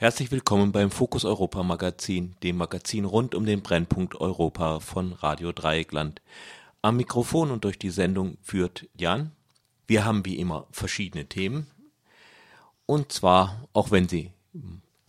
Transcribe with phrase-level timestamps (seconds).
[0.00, 5.50] Herzlich willkommen beim Fokus Europa Magazin, dem Magazin rund um den Brennpunkt Europa von Radio
[5.50, 6.22] Dreieckland.
[6.82, 9.32] Am Mikrofon und durch die Sendung führt Jan.
[9.88, 11.66] Wir haben wie immer verschiedene Themen.
[12.86, 14.30] Und zwar, auch wenn sie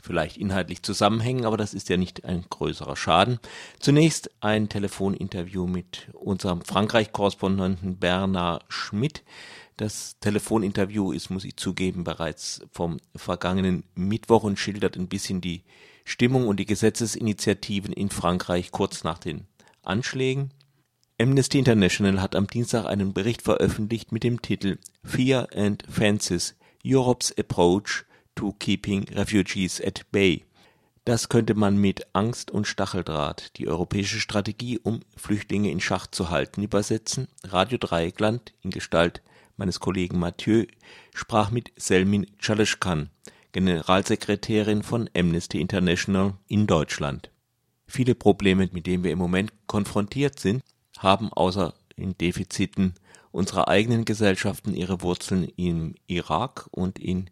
[0.01, 3.39] vielleicht inhaltlich zusammenhängen, aber das ist ja nicht ein größerer Schaden.
[3.77, 9.21] Zunächst ein Telefoninterview mit unserem Frankreich-Korrespondenten Bernard Schmidt.
[9.79, 15.63] Das Telefoninterview ist, muss ich zugeben, bereits vom vergangenen Mittwoch und schildert ein bisschen die
[16.03, 19.47] Stimmung und die Gesetzesinitiativen in Frankreich kurz nach den
[19.81, 20.53] Anschlägen.
[21.17, 27.33] Amnesty International hat am Dienstag einen Bericht veröffentlicht mit dem Titel Fear and Fences Europe's
[27.39, 28.03] Approach
[28.35, 30.43] to Keeping Refugees at Bay.
[31.05, 36.29] Das könnte man mit Angst und Stacheldraht, die europäische Strategie, um Flüchtlinge in Schach zu
[36.29, 37.29] halten, übersetzen.
[37.45, 39.21] Radio Dreieckland in Gestalt
[39.59, 40.65] meines Kollegen Mathieu
[41.13, 43.09] sprach mit Selmin Chaleshkan,
[43.51, 47.29] Generalsekretärin von Amnesty International in Deutschland.
[47.85, 50.63] Viele Probleme, mit denen wir im Moment konfrontiert sind,
[50.97, 52.93] haben außer den Defiziten
[53.31, 57.29] unserer eigenen Gesellschaften ihre Wurzeln im Irak und in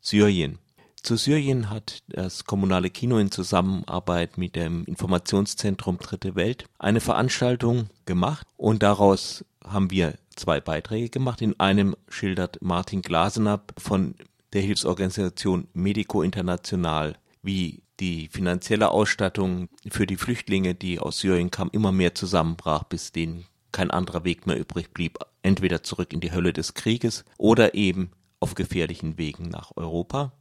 [0.00, 0.58] Syrien.
[1.02, 7.88] Zu Syrien hat das kommunale Kino in Zusammenarbeit mit dem Informationszentrum Dritte Welt eine Veranstaltung
[8.04, 11.42] gemacht und daraus haben wir zwei Beiträge gemacht.
[11.42, 14.14] In einem schildert Martin Glasenapp von
[14.52, 21.70] der Hilfsorganisation Medico International, wie die finanzielle Ausstattung für die Flüchtlinge, die aus Syrien kamen,
[21.72, 26.32] immer mehr zusammenbrach, bis denen kein anderer Weg mehr übrig blieb, entweder zurück in die
[26.32, 28.10] Hölle des Krieges oder eben
[28.40, 30.32] auf gefährlichen Wegen nach Europa.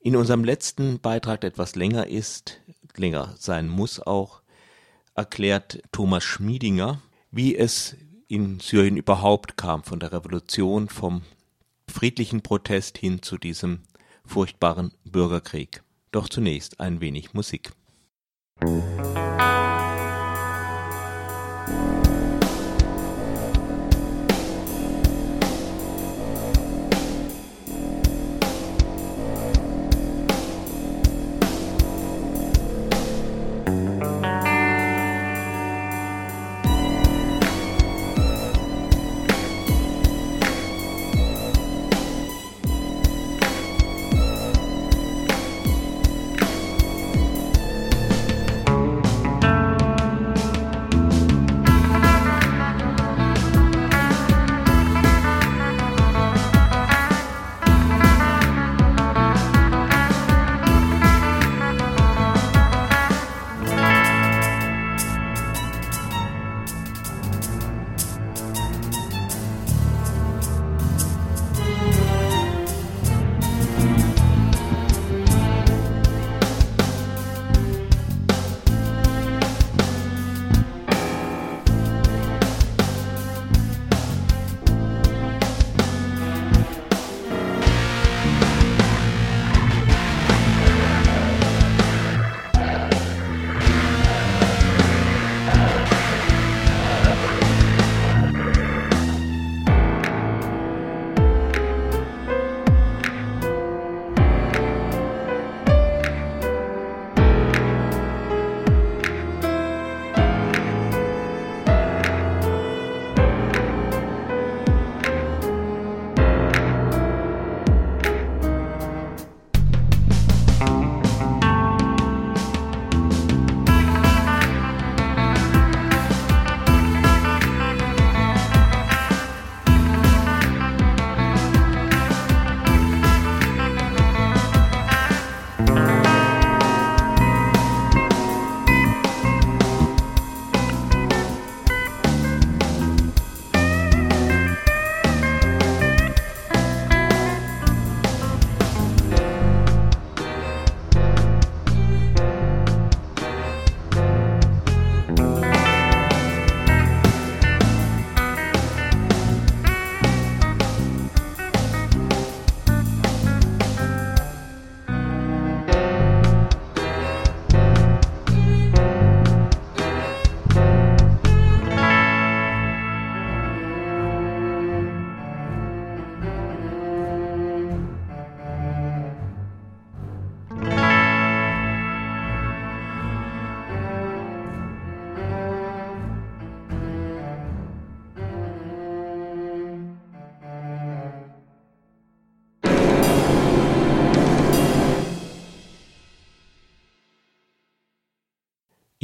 [0.00, 2.60] In unserem letzten Beitrag, der etwas länger ist,
[2.96, 4.40] länger sein muss auch,
[5.14, 7.02] erklärt Thomas Schmiedinger,
[7.32, 7.96] wie es
[8.28, 11.22] in Syrien überhaupt kam, von der Revolution, vom
[11.90, 13.80] friedlichen Protest hin zu diesem
[14.24, 15.82] furchtbaren Bürgerkrieg.
[16.12, 17.72] Doch zunächst ein wenig Musik.
[18.62, 19.07] Musik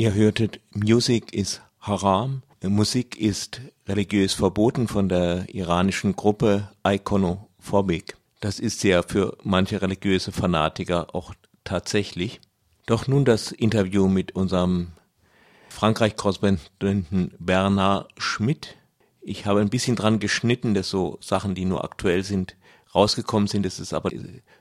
[0.04, 2.42] Ihr hörtet Music is Haram.
[2.62, 8.14] Musik ist religiös verboten von der iranischen Gruppe Iconophobic.
[8.40, 11.32] Das ist ja für manche religiöse Fanatiker auch
[11.64, 12.42] tatsächlich.
[12.84, 14.88] Doch nun das Interview mit unserem
[15.70, 18.76] Frankreich-Korrespondenten Bernard Schmidt.
[19.22, 22.58] Ich habe ein bisschen dran geschnitten, dass so Sachen, die nur aktuell sind,
[22.94, 23.66] rausgekommen sind.
[23.66, 24.10] Es ist aber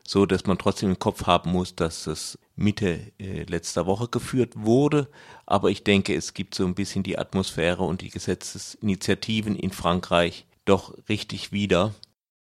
[0.03, 4.53] so, dass man trotzdem im Kopf haben muss, dass es Mitte äh, letzter Woche geführt
[4.55, 5.07] wurde.
[5.45, 10.45] Aber ich denke, es gibt so ein bisschen die Atmosphäre und die Gesetzesinitiativen in Frankreich
[10.65, 11.93] doch richtig wieder.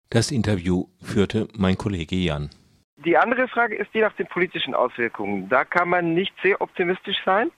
[0.10, 2.50] Das Interview führte mein Kollege Jan.
[3.06, 5.50] Die andere Frage ist die nach den politischen Auswirkungen.
[5.50, 7.51] Da kann man nicht sehr optimistisch sein.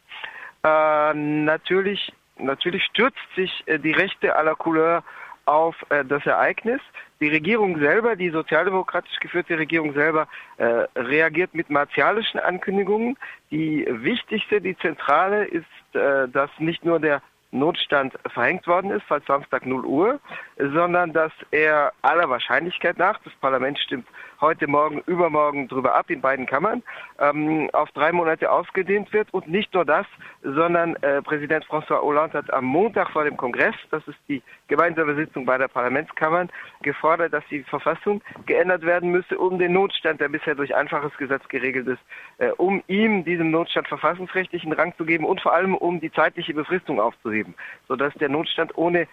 [0.63, 5.03] Äh, natürlich, natürlich stürzt sich äh, die Rechte la Couleur
[5.49, 6.79] auf äh, das Ereignis.
[7.19, 13.17] Die Regierung selber, die sozialdemokratisch geführte Regierung selber, äh, reagiert mit martialischen Ankündigungen.
[13.49, 19.25] Die wichtigste, die zentrale ist, äh, dass nicht nur der Notstand verhängt worden ist, falls
[19.25, 20.19] Samstag 0 Uhr,
[20.57, 24.05] sondern dass er aller Wahrscheinlichkeit nach, das Parlament stimmt
[24.41, 26.83] heute Morgen, übermorgen drüber ab in beiden Kammern,
[27.19, 29.33] ähm, auf drei Monate ausgedehnt wird.
[29.33, 30.05] Und nicht nur das,
[30.43, 35.15] sondern äh, Präsident François Hollande hat am Montag vor dem Kongress, das ist die gemeinsame
[35.15, 36.49] Sitzung beider Parlamentskammern,
[36.81, 41.47] gefordert, dass die Verfassung geändert werden müsse, um den Notstand, der bisher durch einfaches Gesetz
[41.49, 42.01] geregelt ist,
[42.37, 46.53] äh, um ihm diesem Notstand verfassungsrechtlichen Rang zu geben und vor allem um die zeitliche
[46.53, 47.55] Befristung aufzuheben,
[47.87, 49.07] sodass der Notstand ohne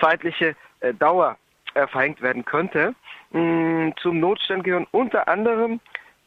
[0.00, 1.36] zeitliche äh, Dauer
[1.74, 2.94] äh, verhängt werden könnte.
[3.30, 5.80] Mm, zum Notstand gehören unter anderem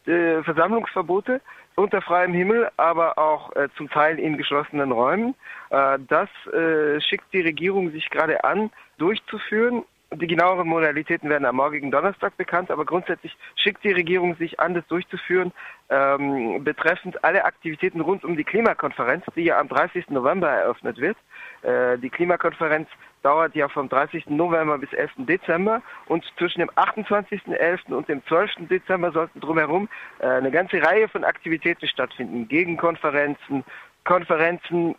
[0.06, 1.42] äh, Versammlungsverbote
[1.76, 5.36] unter freiem Himmel, aber auch äh, zum Teil in geschlossenen Räumen.
[5.70, 9.84] Äh, das äh, schickt die Regierung sich gerade an, durchzuführen.
[10.14, 14.74] Die genaueren Modalitäten werden am morgigen Donnerstag bekannt, aber grundsätzlich schickt die Regierung sich an,
[14.74, 15.52] das durchzuführen,
[15.90, 20.10] ähm, betreffend alle Aktivitäten rund um die Klimakonferenz, die ja am 30.
[20.10, 21.18] November eröffnet wird.
[21.66, 22.88] Äh, die Klimakonferenz
[23.24, 24.28] dauert ja vom 30.
[24.28, 25.12] November bis 11.
[25.18, 27.92] Dezember und zwischen dem 28.11.
[27.92, 28.68] und dem 12.
[28.70, 29.90] Dezember sollten drumherum
[30.20, 32.48] äh, eine ganze Reihe von Aktivitäten stattfinden.
[32.48, 33.64] Gegenkonferenzen,
[34.04, 34.96] Konferenzen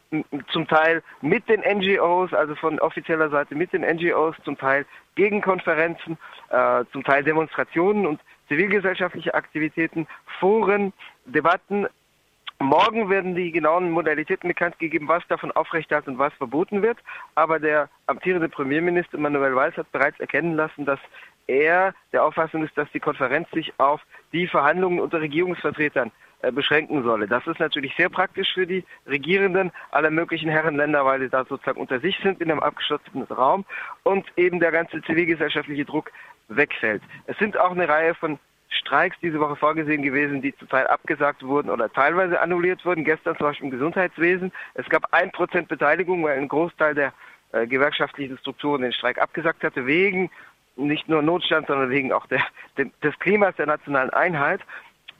[0.51, 4.85] zum Teil mit den NGOs, also von offizieller Seite mit den NGOs, zum Teil
[5.15, 6.19] Gegenkonferenzen,
[6.51, 10.09] äh, zum Teil Demonstrationen und zivilgesellschaftliche Aktivitäten,
[10.41, 10.93] Foren,
[11.27, 11.87] Debatten
[12.59, 16.99] Morgen werden die genauen Modalitäten bekannt gegeben, was davon aufrechterhalten und was verboten wird.
[17.35, 21.01] Aber der amtierende Premierminister Manuel Valls hat bereits erkennen lassen, dass
[21.47, 24.01] er der Auffassung ist, dass die Konferenz sich auf
[24.33, 26.11] die Verhandlungen unter Regierungsvertretern
[26.43, 27.29] äh, beschränken solle.
[27.29, 31.81] Das ist natürlich sehr praktisch für die Regierenden aller möglichen Herrenländer, weil sie da sozusagen
[31.81, 33.65] unter sich sind in einem abgeschlossenen Raum
[34.03, 36.11] und eben der ganze zivilgesellschaftliche Druck
[36.49, 37.03] wegfällt.
[37.27, 38.39] Es sind auch eine Reihe von
[38.77, 43.05] Streiks diese Woche vorgesehen gewesen, die zum Teil abgesagt wurden oder teilweise annulliert wurden.
[43.05, 44.53] Gestern zum Beispiel im Gesundheitswesen.
[44.75, 47.13] Es gab ein Prozent Beteiligung, weil ein Großteil der
[47.53, 50.31] äh, gewerkschaftlichen Strukturen den Streik abgesagt hatte, wegen
[50.77, 52.43] nicht nur Notstand, sondern wegen auch der,
[52.77, 54.61] des Klimas der nationalen Einheit.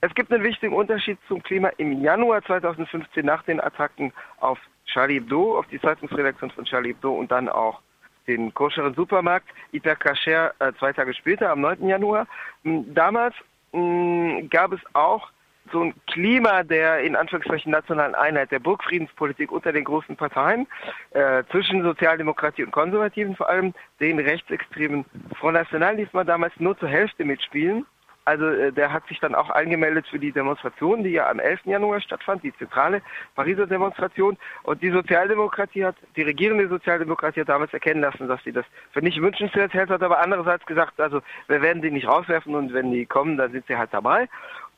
[0.01, 5.15] Es gibt einen wichtigen Unterschied zum Klima im Januar 2015 nach den Attacken auf Charlie
[5.15, 7.81] Hebdo, auf die Zeitungsredaktion von Charlie Hebdo und dann auch
[8.27, 11.87] den koscheren Supermarkt Hypercacher äh, zwei Tage später, am 9.
[11.87, 12.27] Januar.
[12.63, 13.35] Hm, damals
[13.71, 15.29] mh, hm, gab es auch
[15.71, 20.67] so ein Klima der in Anführungszeichen nationalen Einheit, der Burgfriedenspolitik unter den großen Parteien,
[21.11, 25.05] äh, zwischen Sozialdemokratie und Konservativen vor allem, den rechtsextremen
[25.39, 27.85] Front National ließ man damals nur zur Hälfte mitspielen.
[28.27, 31.61] Also äh, der hat sich dann auch angemeldet für die Demonstration, die ja am 11.
[31.63, 33.01] Januar stattfand, die zentrale
[33.35, 34.37] Pariser Demonstration.
[34.63, 38.99] Und die Sozialdemokratie hat, die regierende Sozialdemokratie hat damals erkennen lassen, dass sie das für
[38.99, 42.91] nicht wünschenswert hält, hat aber andererseits gesagt, also wir werden die nicht rauswerfen und wenn
[42.91, 44.27] die kommen, dann sind sie halt dabei.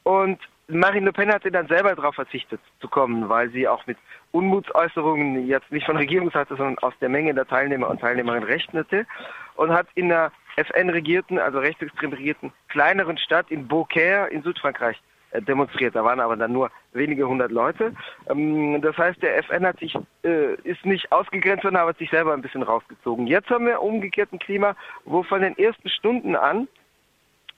[0.03, 0.37] Und
[0.67, 3.97] Marine Le Pen hatte dann selber darauf verzichtet zu kommen, weil sie auch mit
[4.31, 9.07] Unmutsäußerungen jetzt nicht von Regierungsseite, sondern aus der Menge der Teilnehmer und Teilnehmerinnen rechnete
[9.55, 10.31] und hat in der
[10.65, 15.01] FN-regierten, also rechtsextrem regierten kleineren Stadt in Beaucaire in Südfrankreich
[15.31, 15.95] äh, demonstriert.
[15.95, 17.93] Da waren aber dann nur wenige hundert Leute.
[18.29, 22.33] Ähm, das heißt, der FN hat sich, äh, ist nicht ausgegrenzt, sondern hat sich selber
[22.33, 23.27] ein bisschen rausgezogen.
[23.27, 24.75] Jetzt haben wir umgekehrt ein Klima,
[25.05, 26.67] wo von den ersten Stunden an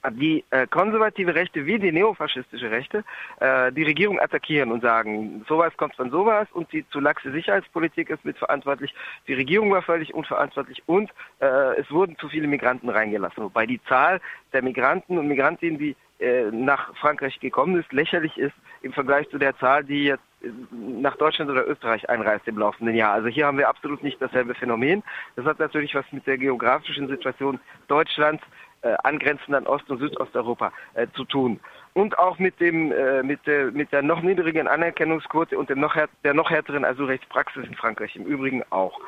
[0.09, 3.03] die äh, konservative Rechte wie die neofaschistische Rechte
[3.39, 8.09] äh, die Regierung attackieren und sagen, sowas kommt von sowas und die zu laxe Sicherheitspolitik
[8.09, 8.93] ist mitverantwortlich,
[9.27, 13.43] die Regierung war völlig unverantwortlich und äh, es wurden zu viele Migranten reingelassen.
[13.43, 14.19] Wobei die Zahl
[14.53, 18.53] der Migranten und Migrantinnen, die äh, nach Frankreich gekommen ist, lächerlich ist
[18.83, 22.95] im Vergleich zu der Zahl, die jetzt äh, nach Deutschland oder Österreich einreist im laufenden
[22.95, 23.13] Jahr.
[23.13, 25.01] Also hier haben wir absolut nicht dasselbe Phänomen.
[25.35, 28.43] Das hat natürlich was mit der geografischen Situation Deutschlands
[28.81, 31.59] äh, angrenzend an Ost- und Südosteuropa äh, zu tun.
[31.93, 35.95] und auch mit dem äh, mit der mit der noch niedrigen Anerkennungsquote und dem noch
[36.23, 38.99] der noch härteren Asylrechtspraxis in Frankreich im Übrigen auch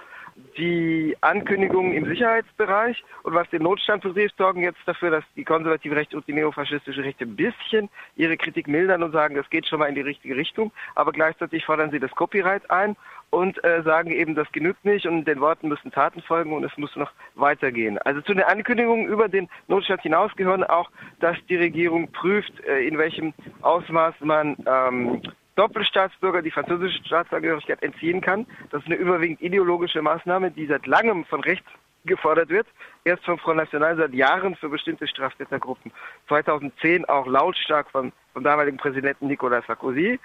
[0.57, 5.95] die Ankündigungen im Sicherheitsbereich und was den Notstand betrifft, sorgen jetzt dafür, dass die konservative
[5.95, 9.79] Rechte und die neofaschistische Rechte ein bisschen ihre Kritik mildern und sagen, das geht schon
[9.79, 12.95] mal in die richtige Richtung, aber gleichzeitig fordern sie das Copyright ein
[13.33, 16.77] und äh, sagen eben, das genügt nicht und den Worten müssen Taten folgen und es
[16.77, 17.97] muss noch weitergehen.
[17.97, 22.85] Also zu den Ankündigungen über den Notstand hinaus gehören auch, dass die Regierung prüft, äh,
[22.87, 25.21] in welchem Ausmaß man ähm,
[25.55, 28.45] Doppelstaatsbürger die französische Staatsangehörigkeit entziehen kann.
[28.69, 31.67] Das ist eine überwiegend ideologische Maßnahme, die seit langem von rechts
[32.05, 32.67] gefordert wird.
[33.03, 35.91] Erst vom Front National seit Jahren für bestimmte Straftätergruppen.
[36.27, 40.19] 2010 auch lautstark vom, vom damaligen Präsidenten Nicolas Sarkozy.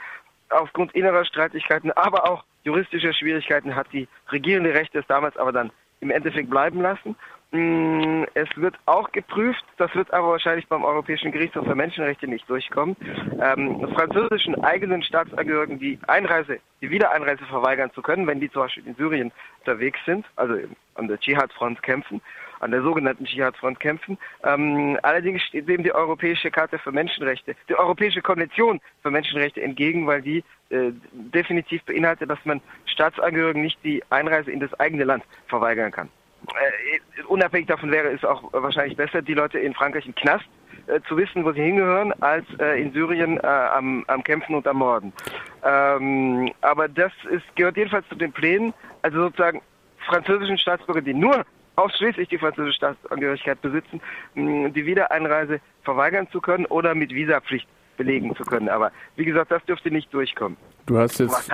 [0.51, 5.71] Aufgrund innerer Streitigkeiten, aber auch juristischer Schwierigkeiten hat die regierende Rechte es damals aber dann
[6.01, 7.17] im Endeffekt bleiben lassen.
[7.51, 12.49] Mm, es wird auch geprüft, das wird aber wahrscheinlich beim Europäischen Gerichtshof für Menschenrechte nicht
[12.49, 12.95] durchkommen.
[13.41, 18.87] Ähm, französischen eigenen Staatsangehörigen die Einreise, die Wiedereinreise verweigern zu können, wenn die zum Beispiel
[18.87, 20.55] in Syrien unterwegs sind, also
[20.95, 22.21] an der Dschihad-Front kämpfen,
[22.61, 24.19] an der sogenannten Dschihad-Front kämpfen.
[24.45, 30.07] Ähm, allerdings steht dem die Europäische Karte für Menschenrechte, die Europäische Konvention für Menschenrechte entgegen,
[30.07, 35.25] weil die äh, definitiv beinhaltet, dass man Staatsangehörigen nicht die Einreise in das eigene Land
[35.47, 36.09] verweigern kann
[36.47, 40.47] äh, unabhängig davon wäre es auch wahrscheinlich besser, die Leute in Frankreich im Knast
[40.87, 44.67] äh, zu wissen, wo sie hingehören, als äh, in Syrien äh, am, am Kämpfen und
[44.67, 45.13] am Morden.
[45.63, 48.73] Ähm, aber das ist, gehört jedenfalls zu den Plänen,
[49.03, 49.61] also sozusagen
[50.07, 51.45] französischen Staatsbürger, die nur
[51.79, 54.01] ausschließlich die französische Staatsangehörigkeit besitzen,
[54.35, 58.69] die Wiedereinreise verweigern zu können oder mit Visapflicht belegen zu können.
[58.69, 60.57] Aber wie gesagt, das dürfte nicht durchkommen.
[60.87, 61.51] Du hast jetzt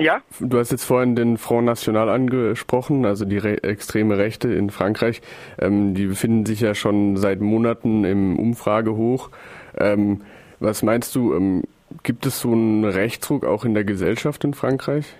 [0.00, 0.22] ja?
[0.38, 5.20] Du hast jetzt vorhin den Front National angesprochen, also die re extreme Rechte in Frankreich.
[5.58, 9.30] Ähm, die befinden sich ja schon seit Monaten im Umfragehoch.
[9.76, 10.22] Ähm,
[10.60, 11.64] was meinst du, ähm,
[12.04, 15.16] gibt es so einen Rechtsruck auch in der Gesellschaft in Frankreich?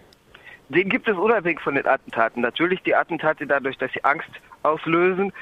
[0.69, 2.43] Den gibt es unabhängig von den Attentaten.
[2.43, 4.29] Natürlich die Attentate dadurch, dass sie Angst
[4.63, 5.33] auslösen,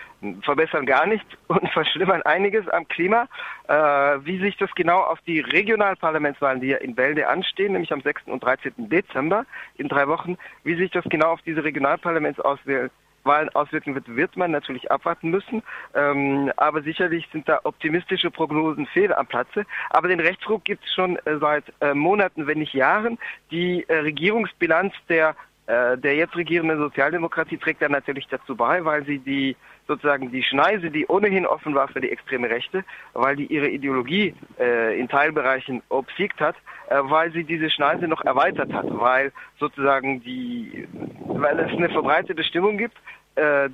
[0.43, 3.27] verbessern gar nichts und verschlimmern einiges am Klima.
[3.67, 8.03] Äh, wie sich das genau auf die Regionalparlamentswahlen, die ja in Bälde anstehen, nämlich am
[8.03, 8.25] 6.
[8.27, 8.73] und 13.
[8.77, 12.91] Dezember in drei Wochen, wie sich das genau auf diese Regionalparlamentsauswahlen
[13.27, 15.63] Wahlen auswirken wird, wird man natürlich abwarten müssen.
[15.95, 19.67] Ähm, aber sicherlich sind da optimistische Prognosen fehl am Platze.
[19.91, 23.19] Aber den Rechtsruck gibt es schon äh, seit äh, Monaten, wenn nicht Jahren.
[23.51, 29.05] Die äh, Regierungsbilanz der äh, der jetzt regierenden Sozialdemokratie trägt da natürlich dazu bei, weil
[29.05, 29.57] sie die
[29.87, 34.35] sozusagen die Schneise, die ohnehin offen war für die extreme Rechte, weil die ihre Ideologie
[34.59, 36.57] äh, in Teilbereichen obsiegt hat,
[36.89, 40.89] äh, weil sie diese Schneise noch erweitert hat, weil sozusagen die,
[41.27, 42.97] weil es eine verbreitete Stimmung gibt,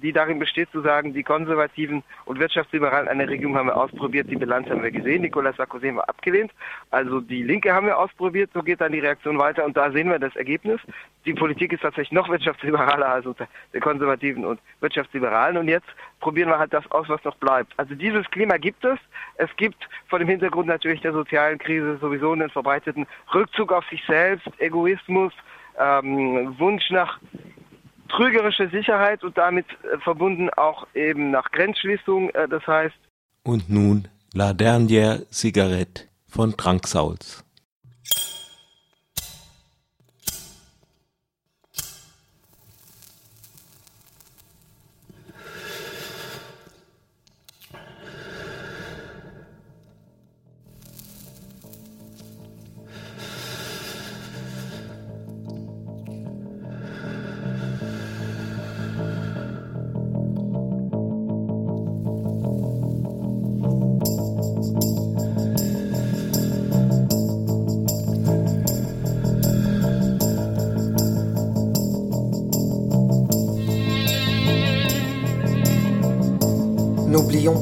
[0.03, 4.37] die darin besteht zu sagen, die Konservativen und Wirtschaftsliberalen einer Regierung haben wir ausprobiert, die
[4.37, 6.51] Bilanz haben wir gesehen, Nicolas Sarkozy haben wir abgelehnt,
[6.91, 10.11] also die Linke haben wir ausprobiert, so geht dann die Reaktion weiter und da sehen
[10.11, 10.81] wir das Ergebnis.
[11.25, 15.87] Die Politik ist tatsächlich noch wirtschaftsliberaler als unter den Konservativen und Wirtschaftsliberalen und jetzt
[16.19, 17.73] probieren wir halt das aus, was noch bleibt.
[17.77, 18.99] Also dieses Klima gibt es.
[19.37, 24.03] Es gibt vor dem Hintergrund natürlich der sozialen Krise sowieso einen verbreiteten Rückzug auf sich
[24.07, 25.33] selbst, Egoismus,
[25.79, 27.19] ähm, Wunsch nach
[28.13, 32.31] trügerische Sicherheit und damit äh, verbunden auch eben nach Grenzschließung.
[32.31, 32.95] Äh, das heißt.
[33.43, 37.45] Und nun La Dernière Cigarette von Drangsauls.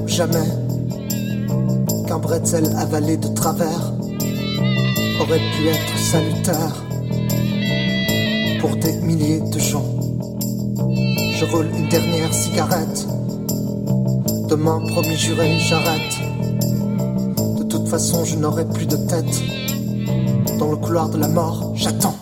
[0.06, 0.50] Jamais
[2.06, 3.94] qu'un bretzel avalé de travers
[5.20, 6.84] aurait pu être salutaire
[8.60, 9.86] pour des milliers de gens.
[11.34, 13.06] Je roule une dernière cigarette.
[14.48, 16.14] Demain, promis juré, j'arrête.
[17.58, 20.58] De toute façon, je n'aurai plus de tête.
[20.58, 22.16] Dans le couloir de la mort, j'attends.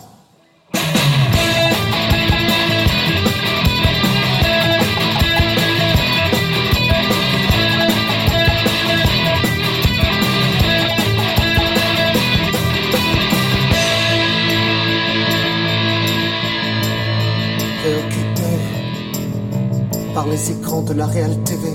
[20.31, 21.69] Les écrans de la Real TV.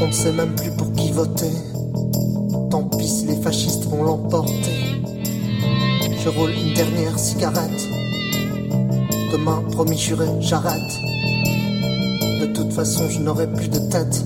[0.00, 1.50] On ne sait même plus pour qui voter.
[2.70, 5.02] Tant pis les fascistes vont l'emporter.
[6.22, 7.88] Je roule une dernière cigarette.
[9.32, 10.92] Demain, promis juré, j'arrête.
[12.40, 14.24] De toute façon, je n'aurai plus de tête.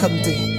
[0.00, 0.51] Comme des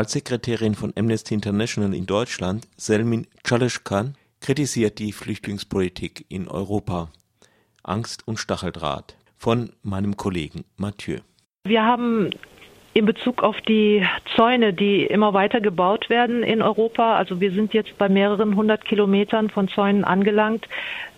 [0.00, 7.10] Generalsekretärin von Amnesty International in Deutschland, Selmin Çalışkan, kritisiert die Flüchtlingspolitik in Europa.
[7.82, 11.18] Angst und Stacheldraht von meinem Kollegen Mathieu.
[11.64, 12.30] Wir haben
[12.94, 14.02] in Bezug auf die
[14.36, 18.86] Zäune, die immer weiter gebaut werden in Europa, also wir sind jetzt bei mehreren hundert
[18.86, 20.66] Kilometern von Zäunen angelangt,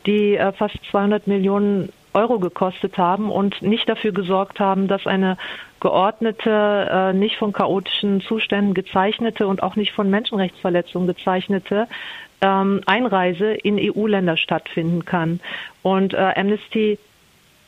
[0.07, 5.37] die äh, fast 200 Millionen Euro gekostet haben und nicht dafür gesorgt haben, dass eine
[5.81, 11.89] geordnete, äh, nicht von chaotischen Zuständen gezeichnete und auch nicht von Menschenrechtsverletzungen gezeichnete
[12.41, 15.41] ähm, Einreise in EU-Länder stattfinden kann.
[15.83, 16.99] Und äh, Amnesty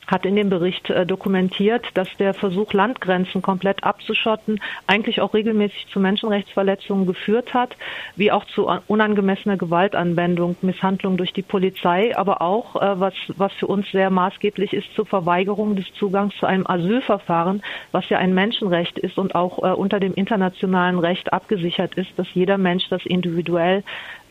[0.07, 5.87] hat in dem Bericht äh, dokumentiert, dass der Versuch, Landgrenzen komplett abzuschotten, eigentlich auch regelmäßig
[5.89, 7.77] zu Menschenrechtsverletzungen geführt hat,
[8.17, 13.67] wie auch zu unangemessener Gewaltanwendung, Misshandlung durch die Polizei, aber auch, äh, was, was für
[13.67, 17.63] uns sehr maßgeblich ist, zur Verweigerung des Zugangs zu einem Asylverfahren,
[17.93, 22.27] was ja ein Menschenrecht ist und auch äh, unter dem internationalen Recht abgesichert ist, dass
[22.35, 23.83] jeder Mensch das individuell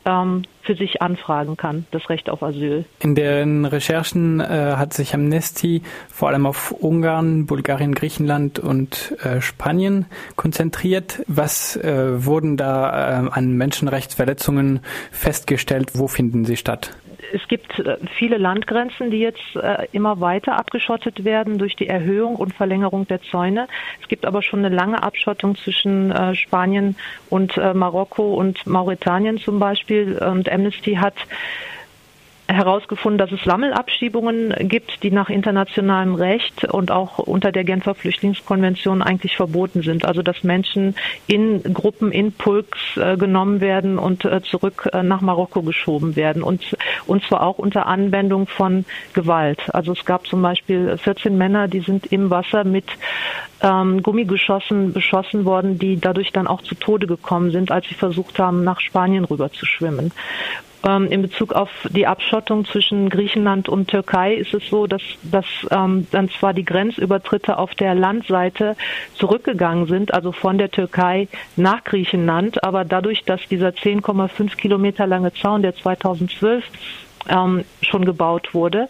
[0.04, 2.86] für sich anfragen kann, das Recht auf Asyl.
[3.00, 9.42] In den Recherchen äh, hat sich Amnesty vor allem auf Ungarn, Bulgarien, Griechenland und äh,
[9.42, 11.24] Spanien konzentriert.
[11.28, 14.80] Was äh, wurden da äh, an Menschenrechtsverletzungen
[15.12, 15.92] festgestellt?
[15.94, 16.92] Wo finden sie statt?
[17.32, 22.36] Es gibt äh, viele Landgrenzen, die jetzt äh, immer weiter abgeschottet werden durch die Erhöhung
[22.36, 23.68] und Verlängerung der Zäune.
[24.02, 26.96] Es gibt aber schon eine lange Abschottung zwischen äh, Spanien
[27.30, 30.18] und Marokko und Mauretanien zum Beispiel.
[30.18, 31.16] Und Amnesty hat
[32.48, 39.02] herausgefunden, dass es Sammelabschiebungen gibt, die nach internationalem Recht und auch unter der Genfer Flüchtlingskonvention
[39.02, 40.06] eigentlich verboten sind.
[40.06, 40.96] Also dass Menschen
[41.28, 46.44] in Gruppen, in Pulks äh, genommen werden und äh, zurück äh, nach Marokko geschoben werden
[46.44, 46.76] und,
[47.08, 49.74] und zwar auch unter Anwendung von Gewalt.
[49.74, 52.86] Also es gab zum Beispiel 14 Männer, die sind im Wasser mit
[53.62, 58.38] ähm, Gummigeschossen beschossen worden, die dadurch dann auch zu Tode gekommen sind, als sie versucht
[58.38, 60.12] haben, nach Spanien rüber zu schwimmen.
[60.86, 65.46] Ähm, in Bezug auf die Abschottung zwischen Griechenland und Türkei ist es so, dass, dass
[65.72, 68.76] ähm, dann zwar die Grenzübertritte auf der Landseite
[69.16, 75.34] zurückgegangen sind, also von der Türkei nach Griechenland, aber dadurch, dass dieser 10,5 Kilometer lange
[75.34, 76.64] Zaun, der 2012
[77.30, 78.90] ähm, schon gebaut wurde,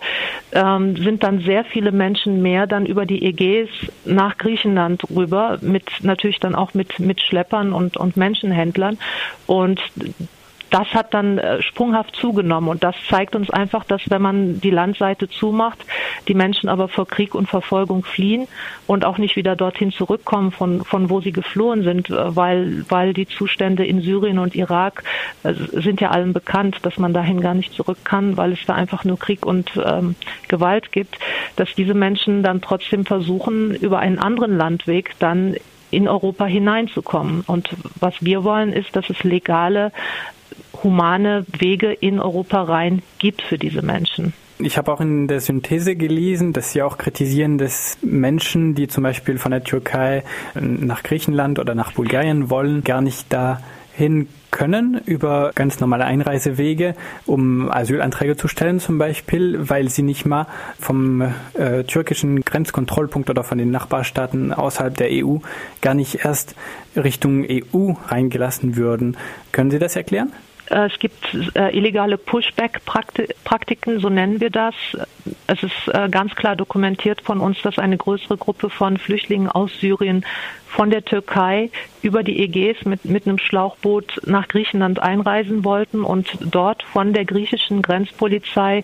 [0.51, 3.69] ähm, sind dann sehr viele Menschen mehr dann über die Ägäis
[4.05, 8.97] nach Griechenland rüber, mit natürlich dann auch mit, mit Schleppern und, und Menschenhändlern.
[9.45, 9.81] Und
[10.73, 12.67] das hat dann äh, sprunghaft zugenommen.
[12.67, 15.85] Und das zeigt uns einfach, dass wenn man die Landseite zumacht,
[16.27, 18.47] die Menschen aber vor Krieg und Verfolgung fliehen
[18.87, 23.13] und auch nicht wieder dorthin zurückkommen, von, von wo sie geflohen sind, äh, weil, weil
[23.13, 25.03] die Zustände in Syrien und Irak
[25.43, 28.73] äh, sind ja allen bekannt, dass man dahin gar nicht zurück kann, weil es da
[28.73, 30.15] einfach nur Krieg und ähm,
[30.47, 31.19] Gewalt gibt,
[31.55, 35.55] dass diese Menschen dann trotzdem versuchen, über einen anderen Landweg dann
[35.93, 37.43] in Europa hineinzukommen.
[37.45, 39.91] Und was wir wollen, ist, dass es legale
[40.83, 44.33] humane Wege in Europa rein gibt für diese Menschen.
[44.59, 49.03] Ich habe auch in der Synthese gelesen, dass Sie auch kritisieren, dass Menschen, die zum
[49.03, 55.51] Beispiel von der Türkei nach Griechenland oder nach Bulgarien wollen, gar nicht dahin können über
[55.55, 60.47] ganz normale Einreisewege, um Asylanträge zu stellen zum Beispiel, weil sie nicht mal
[60.79, 65.39] vom äh, türkischen Grenzkontrollpunkt oder von den Nachbarstaaten außerhalb der EU
[65.81, 66.55] gar nicht erst
[66.95, 69.17] Richtung EU reingelassen würden.
[69.51, 70.31] Können Sie das erklären?
[70.69, 71.15] Äh, es gibt
[71.55, 74.75] äh, illegale Pushback-Praktiken, so nennen wir das.
[75.47, 79.71] Es ist äh, ganz klar dokumentiert von uns, dass eine größere Gruppe von Flüchtlingen aus
[79.79, 80.25] Syrien
[80.67, 81.69] von der Türkei
[82.01, 87.25] über die Ägäis mit, mit einem Schlauchboot nach Griechenland einreisen wollten und dort von der
[87.25, 88.83] griechischen Grenzpolizei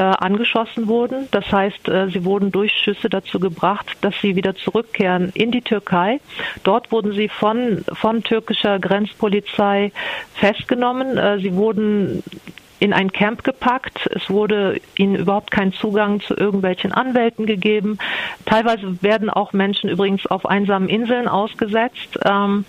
[0.00, 1.28] äh, angeschossen wurden.
[1.30, 5.60] Das heißt, äh, sie wurden durch Schüsse dazu gebracht, dass sie wieder zurückkehren in die
[5.60, 6.20] Türkei.
[6.64, 9.92] Dort wurden sie von, von türkischer Grenzpolizei
[10.32, 11.18] festgenommen.
[11.18, 12.22] Äh, sie wurden
[12.78, 14.06] in ein Camp gepackt.
[14.06, 17.98] Es wurde ihnen überhaupt kein Zugang zu irgendwelchen Anwälten gegeben.
[18.46, 22.18] Teilweise werden auch Menschen übrigens auf einsamen Inseln ausgesetzt.
[22.24, 22.64] Ähm,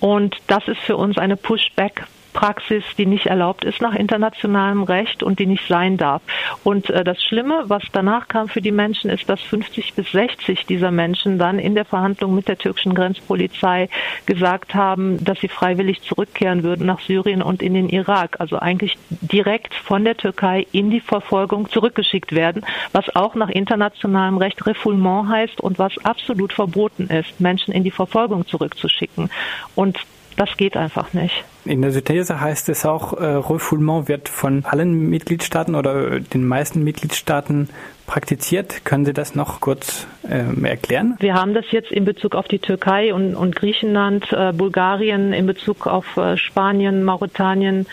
[0.00, 5.22] und das ist für uns eine Pushback Praxis, die nicht erlaubt ist nach internationalem Recht
[5.22, 6.22] und die nicht sein darf.
[6.64, 10.66] Und äh, das Schlimme, was danach kam für die Menschen, ist, dass 50 bis 60
[10.66, 13.88] dieser Menschen dann in der Verhandlung mit der türkischen Grenzpolizei
[14.26, 18.36] gesagt haben, dass sie freiwillig zurückkehren würden nach Syrien und in den Irak.
[18.40, 24.38] Also eigentlich direkt von der Türkei in die Verfolgung zurückgeschickt werden, was auch nach internationalem
[24.38, 29.30] Recht Refoulement heißt und was absolut verboten ist, Menschen in die Verfolgung zurückzuschicken.
[29.74, 29.98] Und
[30.40, 31.44] das geht einfach nicht.
[31.66, 36.82] In der Synthese heißt es auch, äh, Refoulement wird von allen Mitgliedstaaten oder den meisten
[36.82, 37.68] Mitgliedstaaten
[38.06, 38.86] praktiziert.
[38.86, 41.16] Können Sie das noch kurz äh, erklären?
[41.20, 45.44] Wir haben das jetzt in Bezug auf die Türkei und, und Griechenland, äh, Bulgarien, in
[45.46, 47.86] Bezug auf äh, Spanien, Mauretanien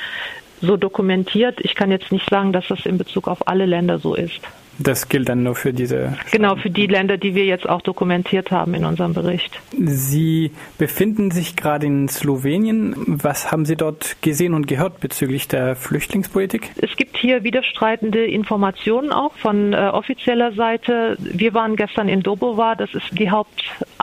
[0.61, 1.59] so dokumentiert.
[1.59, 4.39] Ich kann jetzt nicht sagen, dass das in Bezug auf alle Länder so ist.
[4.79, 6.17] Das gilt dann nur für diese.
[6.31, 9.59] Genau, für die Länder, die wir jetzt auch dokumentiert haben in unserem Bericht.
[9.77, 12.93] Sie befinden sich gerade in Slowenien.
[13.07, 16.71] Was haben Sie dort gesehen und gehört bezüglich der Flüchtlingspolitik?
[16.77, 21.17] Es gibt hier widerstreitende Informationen auch von äh, offizieller Seite.
[21.19, 23.96] Wir waren gestern in Dobova, das ist die Haupteingangsroute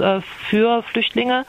[0.00, 1.44] äh, für Flüchtlinge,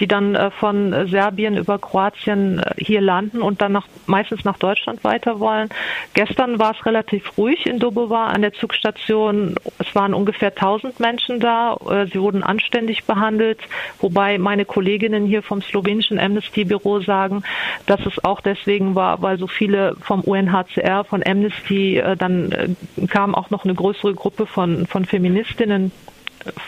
[0.00, 4.58] die dann äh, von Serbien über Kroatien äh, hier landen und dann nach, meistens nach
[4.58, 5.68] Deutschland weiter wollen.
[6.14, 9.54] Gestern war es relativ ruhig in Dobova an der Zugstation.
[9.78, 11.76] Es waren ungefähr 1000 Menschen da.
[12.12, 13.58] Sie wurden anständig behandelt,
[14.00, 17.42] wobei meine Kolleginnen hier vom slowenischen Amnesty-Büro sagen,
[17.86, 22.76] dass es auch deswegen war, weil so viele vom UNHCR, von Amnesty, dann
[23.08, 25.92] kam auch noch eine größere Gruppe von, von Feministinnen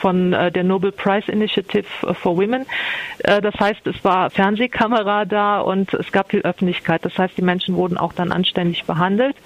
[0.00, 2.66] von äh, der Nobel Prize Initiative for Women.
[3.18, 7.04] Äh, das heißt, es war Fernsehkamera da und es gab viel Öffentlichkeit.
[7.04, 9.36] Das heißt, die Menschen wurden auch dann anständig behandelt.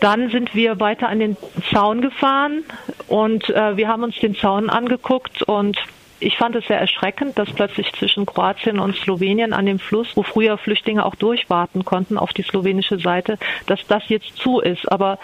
[0.00, 1.36] Dann sind wir weiter an den
[1.72, 2.64] Zaun gefahren
[3.08, 5.78] und äh, wir haben uns den Zaun angeguckt und
[6.20, 10.22] ich fand es sehr erschreckend, dass plötzlich zwischen Kroatien und Slowenien an dem Fluss, wo
[10.22, 14.90] früher Flüchtlinge auch durchwarten konnten auf die slowenische Seite, dass das jetzt zu ist.
[14.90, 15.18] Aber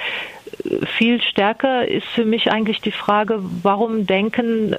[0.65, 4.77] äh, viel stärker ist für mich eigentlich die Frage, warum denken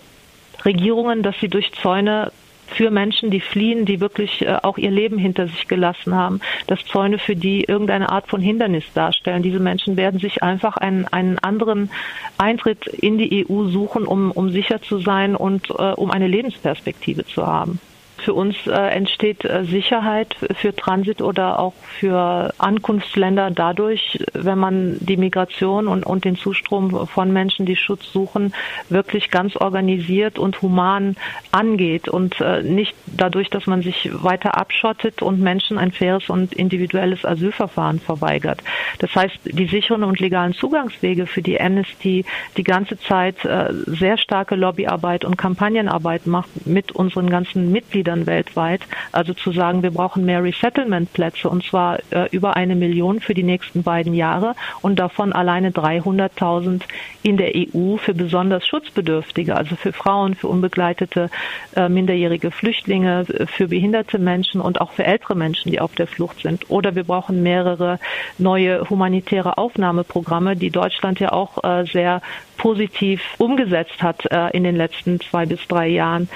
[0.65, 2.31] Regierungen, dass sie durch Zäune
[2.73, 6.85] für Menschen, die fliehen, die wirklich äh, auch ihr Leben hinter sich gelassen haben, dass
[6.85, 9.43] Zäune für die irgendeine Art von Hindernis darstellen.
[9.43, 11.89] Diese Menschen werden sich einfach einen, einen anderen
[12.37, 17.25] Eintritt in die EU suchen, um, um sicher zu sein und äh, um eine Lebensperspektive
[17.25, 17.79] zu haben.
[18.23, 24.97] Für uns äh, entsteht äh, Sicherheit für Transit oder auch für Ankunftsländer dadurch, wenn man
[24.99, 28.53] die Migration und, und den Zustrom von Menschen, die Schutz suchen,
[28.89, 31.15] wirklich ganz organisiert und human
[31.51, 36.53] angeht und äh, nicht dadurch, dass man sich weiter abschottet und Menschen ein faires und
[36.53, 38.61] individuelles Asylverfahren verweigert.
[38.99, 44.17] Das heißt, die sicheren und legalen Zugangswege für die Amnesty die ganze Zeit äh, sehr
[44.17, 48.81] starke Lobbyarbeit und Kampagnenarbeit macht mit unseren ganzen Mitgliedern Mitgliedern weltweit.
[49.11, 53.43] Also zu sagen, wir brauchen mehr Resettlement-Plätze und zwar äh, über eine Million für die
[53.43, 56.81] nächsten beiden Jahre und davon alleine 300.000
[57.23, 61.29] in der EU für besonders Schutzbedürftige, also für Frauen, für unbegleitete
[61.75, 66.41] äh, minderjährige Flüchtlinge, für behinderte Menschen und auch für ältere Menschen, die auf der Flucht
[66.41, 66.69] sind.
[66.69, 67.99] Oder wir brauchen mehrere
[68.37, 72.21] neue humanitäre Aufnahmeprogramme, die Deutschland ja auch äh, sehr
[72.57, 76.29] positiv umgesetzt hat äh, in den letzten zwei bis drei Jahren.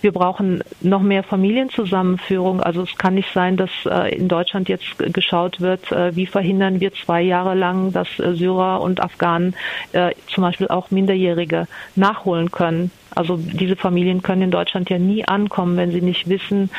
[0.00, 2.60] Wir brauchen noch mehr Familienzusammenführung.
[2.60, 6.80] Also es kann nicht sein, dass äh, in Deutschland jetzt geschaut wird, äh, wie verhindern
[6.80, 9.54] wir zwei Jahre lang, dass äh, Syrer und Afghanen
[10.28, 12.90] zum Beispiel auch Minderjährige nachholen können.
[13.14, 16.70] Also diese Familien können in Deutschland ja nie ankommen, wenn sie nicht wissen,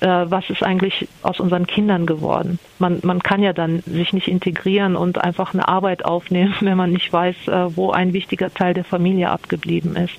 [0.00, 2.58] was ist eigentlich aus unseren Kindern geworden.
[2.78, 6.90] Man, man kann ja dann sich nicht integrieren und einfach eine Arbeit aufnehmen, wenn man
[6.92, 7.36] nicht weiß,
[7.74, 10.18] wo ein wichtiger Teil der Familie abgeblieben ist.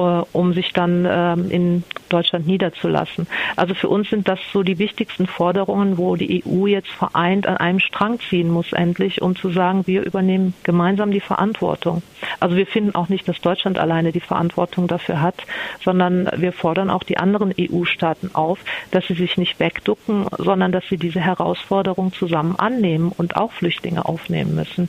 [0.00, 3.26] Äh, um sich dann ähm, in Deutschland niederzulassen.
[3.56, 7.58] Also für uns sind das so die wichtigsten Forderungen, wo die EU jetzt vereint an
[7.58, 12.02] einem Strang ziehen muss endlich, um zu sagen, wir übernehmen gemeinsam die Verantwortung.
[12.38, 15.36] Also wir finden auch nicht, dass Deutschland alleine die Verantwortung dafür hat,
[15.84, 18.60] sondern wir fordern auch die anderen EU-Staaten auf,
[18.90, 24.06] dass sie sich nicht wegducken, sondern dass sie diese Herausforderung zusammen annehmen und auch Flüchtlinge
[24.06, 24.88] aufnehmen müssen.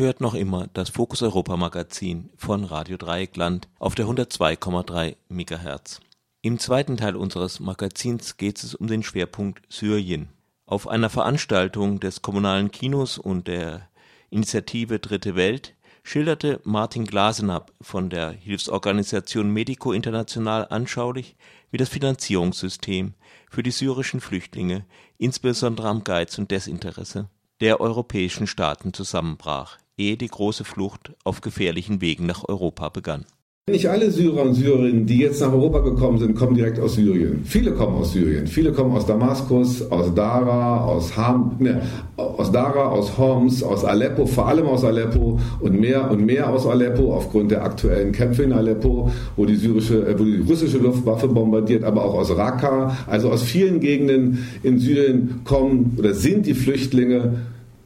[0.00, 6.00] Hört noch immer das Fokus Europa Magazin von Radio Dreieckland auf der 102,3 MHz.
[6.40, 10.30] Im zweiten Teil unseres Magazins geht es um den Schwerpunkt Syrien.
[10.64, 13.90] Auf einer Veranstaltung des kommunalen Kinos und der
[14.30, 21.36] Initiative Dritte Welt schilderte Martin Glasenapp von der Hilfsorganisation Medico International anschaulich,
[21.70, 23.12] wie das Finanzierungssystem
[23.50, 24.86] für die syrischen Flüchtlinge,
[25.18, 27.28] insbesondere am Geiz und Desinteresse,
[27.60, 33.26] der europäischen Staaten zusammenbrach, ehe die große Flucht auf gefährlichen Wegen nach Europa begann.
[33.68, 37.42] Nicht alle Syrer und Syrerinnen, die jetzt nach Europa gekommen sind, kommen direkt aus Syrien.
[37.44, 38.48] Viele kommen aus Syrien.
[38.48, 41.82] Viele kommen aus Damaskus, aus Dara, aus Ham, ne,
[42.16, 46.66] aus Dara, aus Homs, aus Aleppo, vor allem aus Aleppo und mehr und mehr aus
[46.66, 51.28] Aleppo aufgrund der aktuellen Kämpfe in Aleppo, wo die syrische, äh, wo die russische Luftwaffe
[51.28, 56.54] bombardiert, aber auch aus Raqqa, also aus vielen Gegenden in Syrien kommen oder sind die
[56.54, 57.34] Flüchtlinge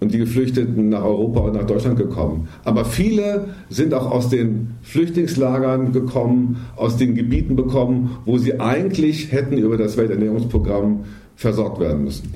[0.05, 2.47] und die Geflüchteten nach Europa und nach Deutschland gekommen.
[2.63, 9.33] Aber viele sind auch aus den Flüchtlingslagern gekommen, aus den Gebieten bekommen, wo sie eigentlich
[9.33, 11.05] hätten über das Welternährungsprogramm
[11.37, 12.35] versorgt werden müssen.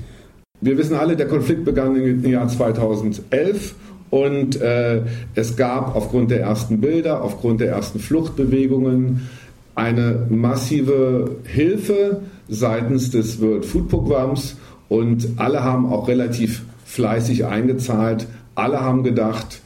[0.61, 3.75] Wir wissen alle, der Konflikt begann im Jahr 2011
[4.09, 5.03] und äh,
[5.35, 9.29] es gab aufgrund der ersten Bilder, aufgrund der ersten Fluchtbewegungen
[9.75, 14.57] eine massive Hilfe seitens des World Food Programms
[14.89, 18.27] und alle haben auch relativ fleißig eingezahlt.
[18.55, 19.61] Alle haben gedacht,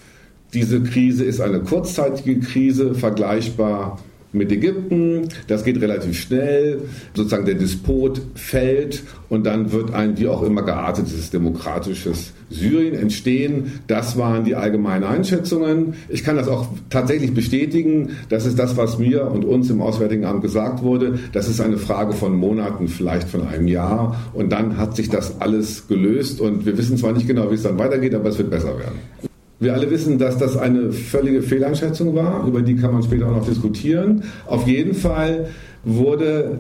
[0.53, 3.99] diese Krise ist eine kurzzeitige Krise, vergleichbar
[4.33, 5.29] mit Ägypten.
[5.47, 6.81] Das geht relativ schnell.
[7.13, 13.79] Sozusagen der Despot fällt und dann wird ein wie auch immer geartetes demokratisches Syrien entstehen.
[13.87, 15.93] Das waren die allgemeinen Einschätzungen.
[16.09, 18.09] Ich kann das auch tatsächlich bestätigen.
[18.29, 21.19] Das ist das, was mir und uns im Auswärtigen Amt gesagt wurde.
[21.31, 24.19] Das ist eine Frage von Monaten, vielleicht von einem Jahr.
[24.33, 26.41] Und dann hat sich das alles gelöst.
[26.41, 29.32] Und wir wissen zwar nicht genau, wie es dann weitergeht, aber es wird besser werden.
[29.63, 32.45] Wir alle wissen, dass das eine völlige Fehleinschätzung war.
[32.47, 34.23] Über die kann man später auch noch diskutieren.
[34.45, 35.47] Auf jeden Fall
[35.83, 36.59] wurde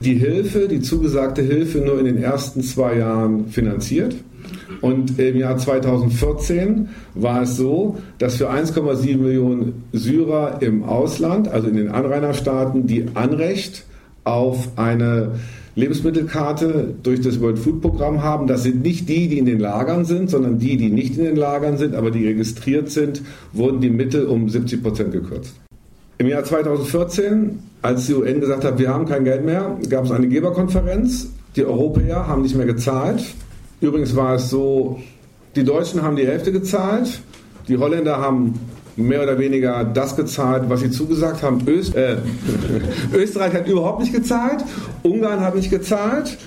[0.00, 4.14] die Hilfe, die zugesagte Hilfe nur in den ersten zwei Jahren finanziert.
[4.80, 11.68] Und im Jahr 2014 war es so, dass für 1,7 Millionen Syrer im Ausland, also
[11.68, 13.84] in den Anrainerstaaten, die Anrecht
[14.24, 15.32] auf eine
[15.76, 18.46] Lebensmittelkarte durch das World Food Programm haben.
[18.46, 21.36] Das sind nicht die, die in den Lagern sind, sondern die, die nicht in den
[21.36, 25.54] Lagern sind, aber die registriert sind, wurden die Mittel um 70 Prozent gekürzt.
[26.18, 30.10] Im Jahr 2014, als die UN gesagt hat, wir haben kein Geld mehr, gab es
[30.10, 31.28] eine Geberkonferenz.
[31.56, 33.22] Die Europäer haben nicht mehr gezahlt.
[33.82, 34.98] Übrigens war es so,
[35.56, 37.20] die Deutschen haben die Hälfte gezahlt,
[37.68, 38.54] die Holländer haben
[38.96, 41.66] mehr oder weniger das gezahlt, was sie zugesagt haben.
[41.66, 42.16] Öst, äh,
[43.14, 44.64] Österreich hat überhaupt nicht gezahlt,
[45.02, 46.38] Ungarn hat nicht gezahlt.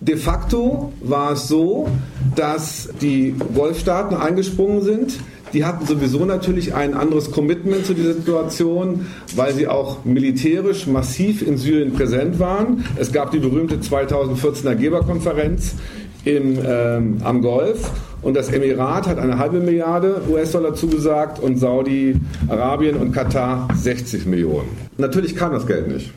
[0.00, 1.88] De facto war es so,
[2.36, 5.18] dass die Golfstaaten eingesprungen sind.
[5.52, 11.40] Die hatten sowieso natürlich ein anderes Commitment zu dieser Situation, weil sie auch militärisch massiv
[11.40, 12.84] in Syrien präsent waren.
[12.96, 15.74] Es gab die berühmte 2014er Geberkonferenz
[16.24, 17.90] im, ähm, am Golf
[18.26, 24.66] und das Emirat hat eine halbe Milliarde US-Dollar zugesagt und Saudi-Arabien und Katar 60 Millionen.
[24.98, 26.10] Natürlich kam das Geld nicht.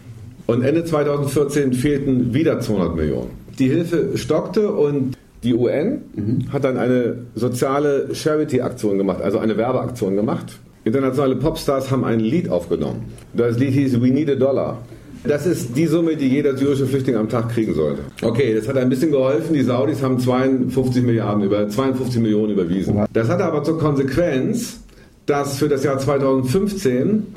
[0.47, 3.29] Und Ende 2014 fehlten wieder 200 Millionen.
[3.59, 6.51] Die Hilfe stockte und die UN mhm.
[6.51, 10.57] hat dann eine soziale Charity-Aktion gemacht, also eine Werbeaktion gemacht.
[10.85, 13.03] Internationale Popstars haben ein Lied aufgenommen.
[13.35, 14.79] Das Lied hieß We Need a Dollar.
[15.23, 18.03] Das ist die Summe, die jeder syrische Flüchtling am Tag kriegen sollte.
[18.21, 19.53] Okay, das hat ein bisschen geholfen.
[19.53, 23.05] Die Saudis haben 52 Milliarden über 52 Millionen überwiesen.
[23.13, 24.79] Das hatte aber zur Konsequenz,
[25.25, 27.27] dass für das Jahr 2015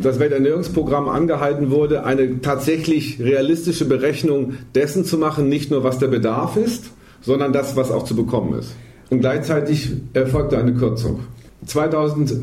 [0.00, 6.08] das Welternährungsprogramm angehalten wurde, eine tatsächlich realistische Berechnung dessen zu machen, nicht nur was der
[6.08, 8.74] Bedarf ist, sondern das, was auch zu bekommen ist.
[9.10, 11.20] Und gleichzeitig erfolgte eine Kürzung.
[11.66, 12.34] 2000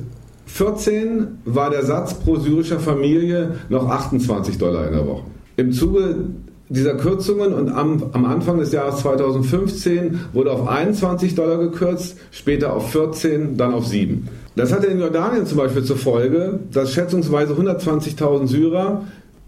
[0.54, 5.24] 14 war der Satz pro syrischer Familie noch 28 Dollar in der Woche.
[5.58, 6.16] Im Zuge
[6.70, 12.74] dieser Kürzungen und am, am, Anfang des Jahres 2015 wurde auf 21 Dollar gekürzt, später
[12.74, 14.28] auf 14, dann auf 7.
[14.56, 19.04] Das hatte in Jordanien zum Beispiel zur Folge, dass schätzungsweise 120.000 Syrer,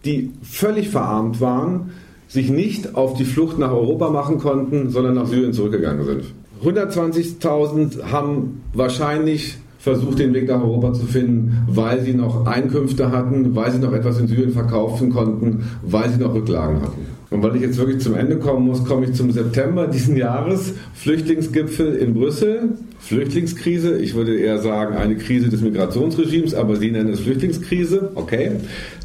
[0.06, 1.92] die völlig verarmt waren,
[2.28, 6.24] sich nicht auf die Flucht nach Europa machen konnten, sondern nach Syrien zurückgegangen sind.
[6.64, 13.56] 120.000 haben wahrscheinlich versucht, den Weg nach Europa zu finden, weil sie noch Einkünfte hatten,
[13.56, 17.02] weil sie noch etwas in Syrien verkaufen konnten, weil sie noch Rücklagen hatten.
[17.32, 20.74] Und weil ich jetzt wirklich zum Ende kommen muss, komme ich zum September diesen Jahres,
[20.94, 27.10] Flüchtlingsgipfel in Brüssel, Flüchtlingskrise, ich würde eher sagen eine Krise des Migrationsregimes, aber Sie nennen
[27.10, 28.52] es Flüchtlingskrise, okay.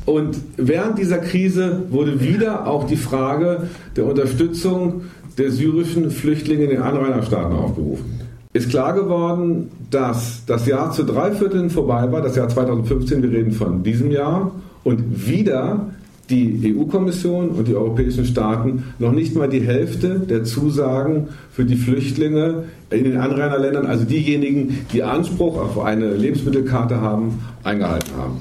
[0.05, 5.03] Und während dieser Krise wurde wieder auch die Frage der Unterstützung
[5.39, 8.26] der syrischen Flüchtlinge in den Anrainerstaaten aufgerufen
[8.57, 13.31] ist klar geworden, dass das Jahr zu drei Vierteln vorbei war, das Jahr 2015, wir
[13.31, 15.91] reden von diesem Jahr, und wieder
[16.31, 21.77] die EU-Kommission und die europäischen Staaten noch nicht mal die Hälfte der Zusagen für die
[21.77, 28.39] Flüchtlinge in den Anrainerländern, also diejenigen, die Anspruch auf eine Lebensmittelkarte haben, eingehalten haben.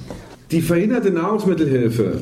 [0.52, 2.22] Die verhinderte Nahrungsmittelhilfe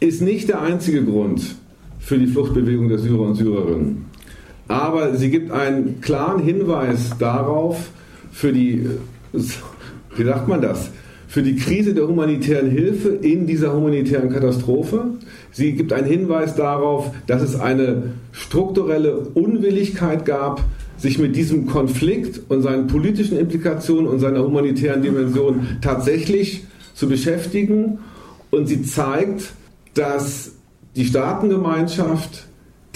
[0.00, 1.56] ist nicht der einzige Grund
[1.98, 4.07] für die Fluchtbewegung der Syrer und Syrerinnen
[4.68, 7.90] aber sie gibt einen klaren Hinweis darauf,
[8.30, 8.86] für die,
[9.32, 10.90] wie sagt man das,
[11.26, 15.04] für die Krise der humanitären Hilfe in dieser humanitären Katastrophe.
[15.52, 20.64] Sie gibt einen Hinweis darauf, dass es eine strukturelle Unwilligkeit gab,
[20.96, 27.98] sich mit diesem Konflikt und seinen politischen Implikationen und seiner humanitären Dimension tatsächlich zu beschäftigen.
[28.50, 29.52] Und sie zeigt,
[29.94, 30.52] dass
[30.96, 32.47] die Staatengemeinschaft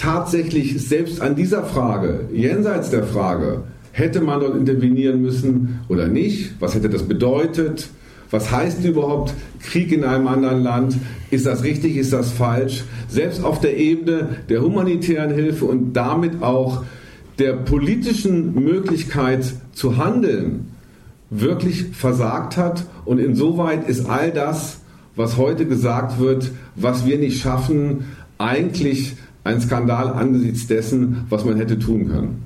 [0.03, 3.63] tatsächlich selbst an dieser Frage, jenseits der Frage,
[3.93, 6.55] hätte man dort intervenieren müssen oder nicht?
[6.59, 7.87] Was hätte das bedeutet?
[8.29, 10.97] Was heißt überhaupt Krieg in einem anderen Land?
[11.31, 11.95] Ist das richtig?
[11.95, 12.83] Ist das falsch?
[13.07, 16.83] Selbst auf der Ebene der humanitären Hilfe und damit auch
[17.39, 20.71] der politischen Möglichkeit zu handeln,
[21.29, 22.83] wirklich versagt hat.
[23.05, 24.79] Und insoweit ist all das,
[25.15, 28.05] was heute gesagt wird, was wir nicht schaffen,
[28.37, 32.43] eigentlich ein Skandal angesichts dessen, was man hätte tun können.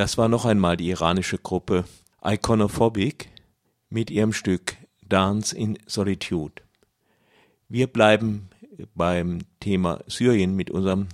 [0.00, 1.84] Das war noch einmal die iranische Gruppe
[2.24, 3.28] Iconophobic
[3.90, 6.62] mit ihrem Stück Dance in Solitude.
[7.68, 8.48] Wir bleiben
[8.94, 11.08] beim Thema Syrien mit unserem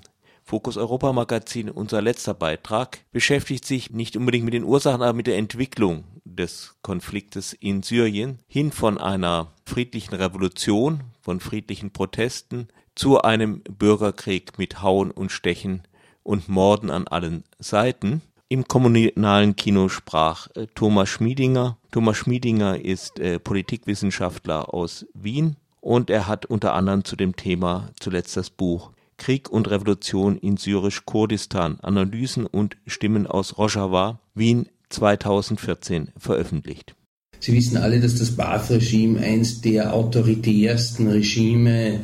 [0.44, 5.26] Fokus Europa Magazin, unser letzter Beitrag, beschäftigt sich nicht unbedingt mit den Ursachen, aber mit
[5.26, 13.20] der Entwicklung des Konfliktes in Syrien hin von einer friedlichen Revolution, von friedlichen Protesten zu
[13.20, 15.82] einem Bürgerkrieg mit Hauen und Stechen
[16.22, 18.22] und Morden an allen Seiten.
[18.48, 21.78] Im kommunalen Kino sprach äh, Thomas Schmiedinger.
[21.90, 27.90] Thomas Schmiedinger ist äh, Politikwissenschaftler aus Wien und er hat unter anderem zu dem Thema
[27.98, 36.12] zuletzt das Buch Krieg und Revolution in Syrisch-Kurdistan, Analysen und Stimmen aus Rojava, Wien 2014
[36.16, 36.94] veröffentlicht.
[37.40, 42.00] Sie wissen alle, dass das Baath-Regime eins der autoritärsten Regime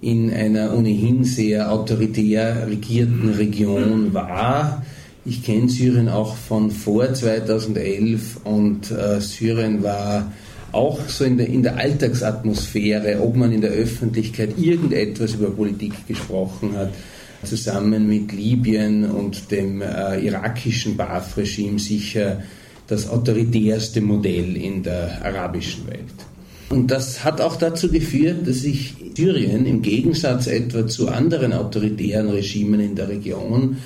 [0.00, 4.82] in einer ohnehin sehr autoritär regierten Region war.
[5.24, 10.32] Ich kenne Syrien auch von vor 2011 und äh, Syrien war
[10.72, 16.08] auch so in der, in der Alltagsatmosphäre, ob man in der Öffentlichkeit irgendetwas über Politik
[16.08, 16.90] gesprochen hat,
[17.44, 22.42] zusammen mit Libyen und dem äh, irakischen Baath-Regime sicher
[22.88, 26.02] das autoritärste Modell in der arabischen Welt.
[26.68, 32.30] Und das hat auch dazu geführt, dass sich Syrien im Gegensatz etwa zu anderen autoritären
[32.30, 33.76] Regimen in der Region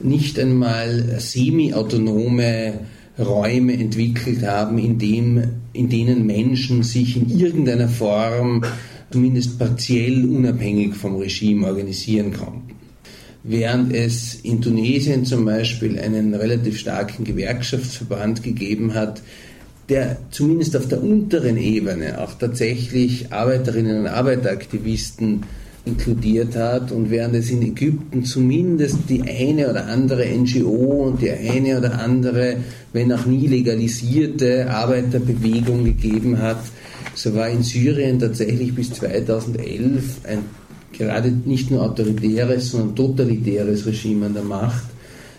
[0.00, 2.80] nicht einmal semi-autonome
[3.18, 5.42] Räume entwickelt haben, in, dem,
[5.72, 8.62] in denen Menschen sich in irgendeiner Form
[9.10, 12.74] zumindest partiell unabhängig vom Regime organisieren konnten.
[13.42, 19.22] Während es in Tunesien zum Beispiel einen relativ starken Gewerkschaftsverband gegeben hat,
[19.88, 25.44] der zumindest auf der unteren Ebene auch tatsächlich Arbeiterinnen und Arbeiteraktivisten
[25.86, 31.30] inkludiert hat und während es in Ägypten zumindest die eine oder andere NGO und die
[31.30, 32.56] eine oder andere,
[32.92, 36.60] wenn auch nie legalisierte Arbeiterbewegung gegeben hat,
[37.14, 40.38] so war in Syrien tatsächlich bis 2011 ein
[40.92, 44.84] gerade nicht nur autoritäres, sondern totalitäres Regime an der Macht,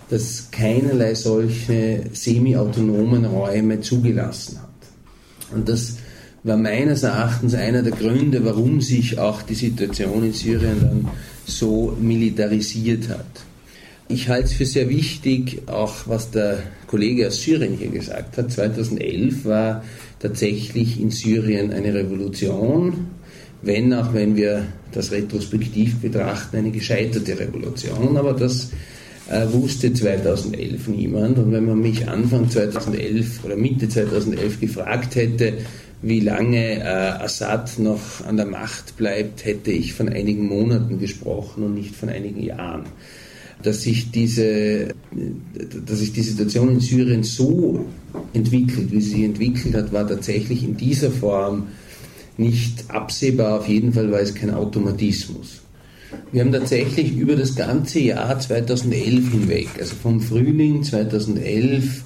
[0.10, 5.56] das keinerlei solche semi-autonomen Räume zugelassen hat.
[5.56, 5.98] Und das
[6.44, 11.08] war meines Erachtens einer der Gründe, warum sich auch die Situation in Syrien dann
[11.46, 13.26] so militarisiert hat.
[14.10, 18.52] Ich halte es für sehr wichtig, auch was der Kollege aus Syrien hier gesagt hat.
[18.52, 19.84] 2011 war
[20.20, 23.08] tatsächlich in Syrien eine Revolution,
[23.62, 28.16] wenn auch wenn wir das retrospektiv betrachten, eine gescheiterte Revolution.
[28.16, 28.72] Aber das
[29.30, 31.38] äh, wusste 2011 niemand.
[31.38, 35.54] Und wenn man mich Anfang 2011 oder Mitte 2011 gefragt hätte,
[36.02, 41.64] wie lange äh, Assad noch an der Macht bleibt, hätte ich von einigen Monaten gesprochen
[41.64, 42.84] und nicht von einigen Jahren.
[43.64, 44.94] Dass sich, diese,
[45.86, 47.86] dass sich die Situation in Syrien so
[48.34, 51.68] entwickelt, wie sie sich entwickelt hat, war tatsächlich in dieser Form
[52.38, 53.60] nicht absehbar.
[53.60, 55.62] Auf jeden Fall war es kein Automatismus.
[56.32, 62.04] Wir haben tatsächlich über das ganze Jahr 2011 hinweg, also vom Frühling 2011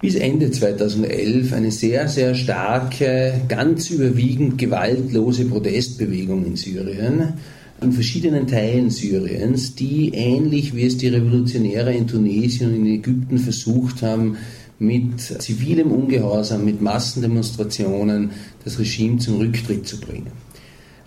[0.00, 7.34] bis Ende 2011 eine sehr, sehr starke, ganz überwiegend gewaltlose Protestbewegung in Syrien,
[7.82, 13.38] in verschiedenen Teilen Syriens, die ähnlich wie es die Revolutionäre in Tunesien und in Ägypten
[13.38, 14.36] versucht haben,
[14.78, 18.30] mit zivilem Ungehorsam, mit Massendemonstrationen
[18.64, 20.32] das Regime zum Rücktritt zu bringen.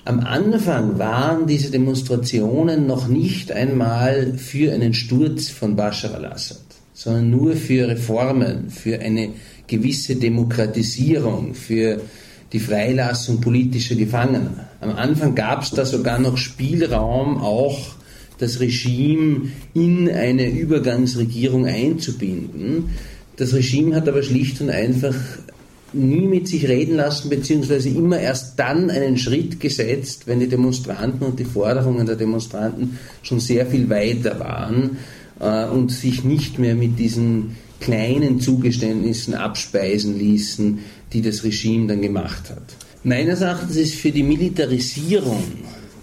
[0.05, 6.72] Am Anfang waren diese Demonstrationen noch nicht einmal für einen Sturz von Bashar al-Assad
[7.03, 9.29] sondern nur für Reformen, für eine
[9.67, 11.99] gewisse Demokratisierung, für
[12.53, 14.69] die Freilassung politischer Gefangener.
[14.79, 17.95] Am Anfang gab es da sogar noch Spielraum, auch
[18.37, 22.91] das Regime in eine Übergangsregierung einzubinden.
[23.35, 25.15] Das Regime hat aber schlicht und einfach
[25.91, 31.25] nie mit sich reden lassen, beziehungsweise immer erst dann einen Schritt gesetzt, wenn die Demonstranten
[31.27, 34.97] und die Forderungen der Demonstranten schon sehr viel weiter waren
[35.39, 40.79] äh, und sich nicht mehr mit diesen kleinen Zugeständnissen abspeisen ließen,
[41.11, 42.63] die das Regime dann gemacht hat.
[43.03, 45.43] Meines Erachtens ist für die Militarisierung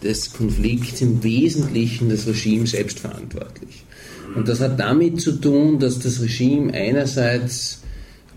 [0.03, 3.85] des Konflikts im Wesentlichen das Regime selbst verantwortlich.
[4.35, 7.81] Und das hat damit zu tun, dass das Regime einerseits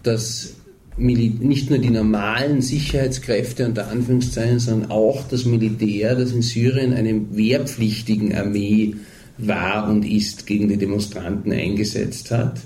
[0.02, 0.54] das
[0.98, 7.20] nicht nur die normalen Sicherheitskräfte unter Anführungszeichen, sondern auch das Militär, das in Syrien eine
[7.36, 8.96] wehrpflichtigen Armee
[9.38, 12.60] war und ist gegen die Demonstranten eingesetzt hat.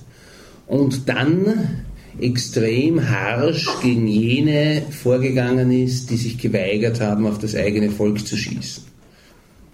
[0.68, 1.84] Und dann
[2.20, 8.36] extrem harsch gegen jene vorgegangen ist, die sich geweigert haben, auf das eigene Volk zu
[8.36, 8.84] schießen.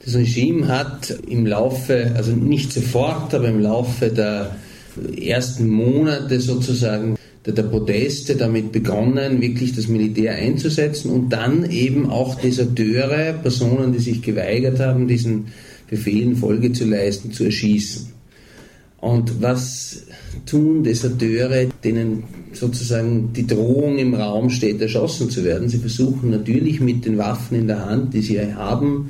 [0.04, 4.56] Das Regime hat im Laufe, also nicht sofort, aber im Laufe der
[5.18, 7.16] ersten Monate sozusagen
[7.46, 13.94] der, der Proteste damit begonnen, wirklich das Militär einzusetzen und dann eben auch Deserteure, Personen,
[13.94, 15.48] die sich geweigert haben, diesen
[15.94, 18.08] Befehlen Folge zu leisten, zu erschießen.
[19.00, 20.04] Und was
[20.46, 22.24] tun Deserteure, denen
[22.54, 25.68] sozusagen die Drohung im Raum steht, erschossen zu werden?
[25.70, 29.10] Sie versuchen natürlich mit den Waffen in der Hand, die sie haben,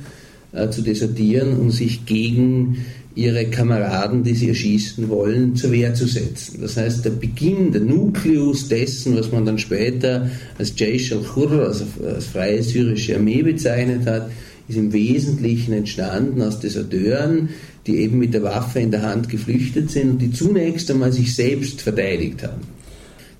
[0.51, 2.77] äh, zu desertieren und sich gegen
[3.15, 6.59] ihre Kameraden, die sie erschießen wollen, zur Wehr zu setzen.
[6.61, 11.86] Das heißt, der Beginn, der Nukleus dessen, was man dann später als Jaish al-Khurr, also
[12.03, 14.31] als freie syrische Armee bezeichnet hat,
[14.68, 17.49] ist im Wesentlichen entstanden aus Deserteuren,
[17.86, 21.36] die eben mit der Waffe in der Hand geflüchtet sind und die zunächst einmal sich
[21.36, 22.61] selbst verteidigt haben.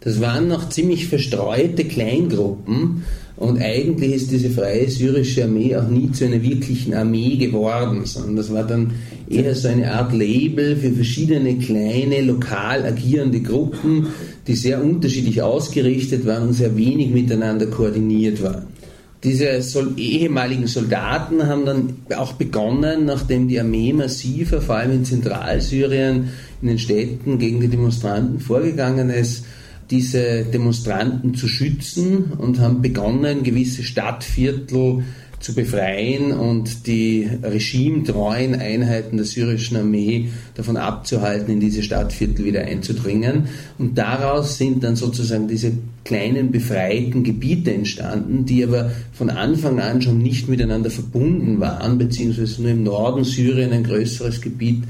[0.02, 3.04] Das waren noch ziemlich verstreute Kleingruppen
[3.38, 8.36] und eigentlich ist diese freie syrische Armee auch nie zu einer wirklichen Armee geworden, sondern
[8.36, 8.92] das war dann
[9.30, 14.08] eher so eine Art Label für verschiedene kleine, lokal agierende Gruppen,
[14.46, 18.64] die sehr unterschiedlich ausgerichtet waren und sehr wenig miteinander koordiniert waren.
[19.24, 19.62] Diese
[19.96, 26.30] ehemaligen Soldaten haben dann auch begonnen, nachdem die Armee massiver, vor allem in Zentralsyrien,
[26.62, 29.46] in den Städten gegen die Demonstranten vorgegangen ist,
[29.90, 35.04] diese Demonstranten zu schützen und haben begonnen, gewisse Stadtviertel
[35.43, 42.63] zu befreien und die regimetreuen Einheiten der syrischen Armee davon abzuhalten, in diese Stadtviertel wieder
[42.63, 43.49] einzudringen.
[43.79, 45.73] Und daraus sind dann sozusagen diese
[46.05, 52.63] kleinen befreiten Gebiete entstanden, die aber von Anfang an schon nicht miteinander verbunden waren, beziehungsweise
[52.63, 54.83] nur im Norden Syrien ein größeres Gebiet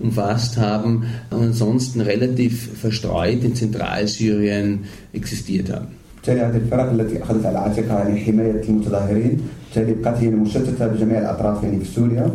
[0.00, 4.80] umfasst haben und ansonsten relativ verstreut in Zentralsyrien
[5.12, 5.88] existiert haben.
[6.22, 9.40] بالتالي هذه الفرق التي اخذت على عاتقها حمايه المتظاهرين
[9.74, 12.30] بالتالي بقت هي مشتته بجميع الاطراف في سوريا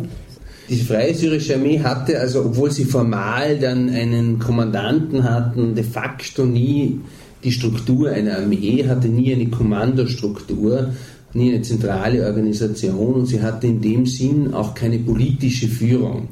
[0.70, 6.46] die Freie Syrische Armee hatte, also obwohl sie formal dann einen Kommandanten hatten, de facto
[6.46, 7.00] nie
[7.44, 10.90] die Struktur einer Armee, hatte nie eine Kommandostruktur,
[11.34, 16.30] nie eine zentrale Organisation und sie hatte in dem Sinn auch keine politische Führung.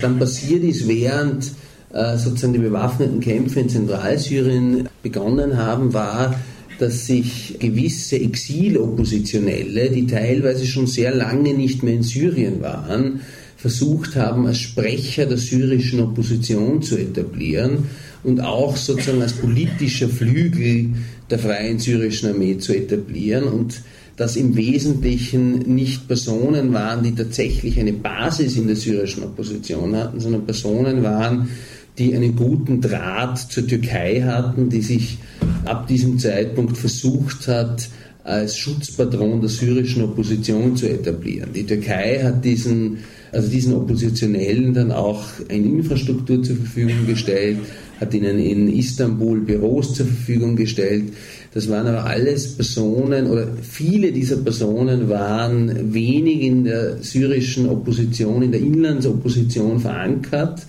[0.00, 1.52] Dann passiert ist, während
[1.92, 6.34] äh, sozusagen die bewaffneten Kämpfe in Zentralsyrien begonnen haben, war,
[6.79, 13.21] dass sich gewisse Exiloppositionelle, die teilweise schon sehr lange nicht mehr in Syrien waren,
[13.57, 17.85] versucht haben, als Sprecher der syrischen Opposition zu etablieren
[18.23, 20.89] und auch sozusagen als politischer Flügel
[21.29, 23.81] der Freien Syrischen Armee zu etablieren und
[24.15, 30.19] dass im Wesentlichen nicht Personen waren, die tatsächlich eine Basis in der syrischen Opposition hatten,
[30.19, 31.49] sondern Personen waren,
[31.97, 35.17] die einen guten Draht zur Türkei hatten, die sich
[35.65, 37.89] ab diesem Zeitpunkt versucht hat,
[38.23, 41.49] als Schutzpatron der syrischen Opposition zu etablieren.
[41.53, 42.99] Die Türkei hat diesen,
[43.31, 47.57] also diesen Oppositionellen dann auch eine Infrastruktur zur Verfügung gestellt,
[47.99, 51.13] hat ihnen in Istanbul Büros zur Verfügung gestellt.
[51.53, 58.41] Das waren aber alles Personen oder viele dieser Personen waren wenig in der syrischen Opposition,
[58.41, 60.65] in der Inlandsopposition verankert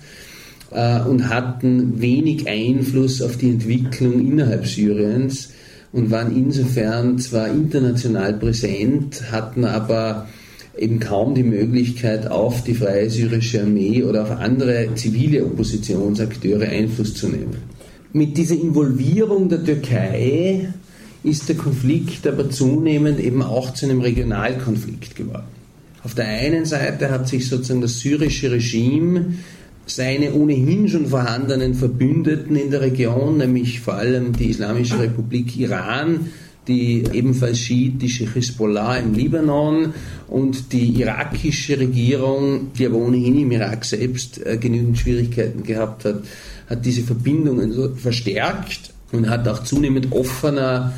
[0.71, 5.49] äh, und hatten wenig Einfluss auf die Entwicklung innerhalb Syriens
[5.91, 10.27] und waren insofern zwar international präsent, hatten aber
[10.77, 17.13] eben kaum die Möglichkeit, auf die Freie Syrische Armee oder auf andere zivile Oppositionsakteure Einfluss
[17.13, 17.57] zu nehmen.
[18.11, 20.69] Mit dieser Involvierung der Türkei
[21.23, 25.47] ist der Konflikt aber zunehmend eben auch zu einem Regionalkonflikt geworden.
[26.03, 29.33] Auf der einen Seite hat sich sozusagen das syrische Regime
[29.85, 36.31] seine ohnehin schon vorhandenen Verbündeten in der Region, nämlich vor allem die Islamische Republik Iran,
[36.67, 39.93] die ebenfalls schiitische Hisbollah im Libanon
[40.27, 46.23] und die irakische Regierung, die aber ohnehin im Irak selbst äh, genügend Schwierigkeiten gehabt hat,
[46.67, 50.93] hat diese Verbindungen verstärkt und hat auch zunehmend offener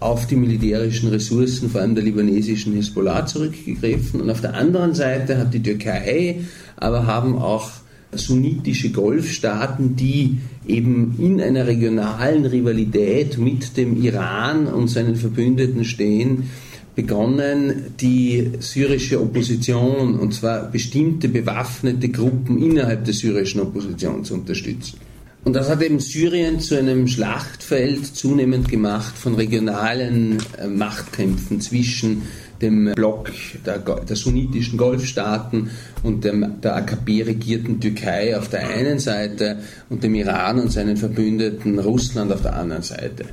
[0.00, 4.22] auf die militärischen Ressourcen, vor allem der libanesischen Hisbollah, zurückgegriffen.
[4.22, 6.40] Und auf der anderen Seite hat die Türkei,
[6.76, 7.70] aber haben auch
[8.12, 16.50] sunnitische Golfstaaten, die eben in einer regionalen Rivalität mit dem Iran und seinen Verbündeten stehen,
[16.94, 24.98] begonnen, die syrische Opposition, und zwar bestimmte bewaffnete Gruppen innerhalb der syrischen Opposition zu unterstützen.
[25.42, 32.22] Und das hat eben Syrien zu einem Schlachtfeld zunehmend gemacht von regionalen äh, Machtkämpfen zwischen
[32.60, 33.30] dem Block
[33.64, 35.70] der, der sunnitischen Golfstaaten
[36.02, 39.58] und dem, der AKP-regierten Türkei auf der einen Seite
[39.88, 43.26] und dem Iran und seinen Verbündeten Russland auf der anderen Seite.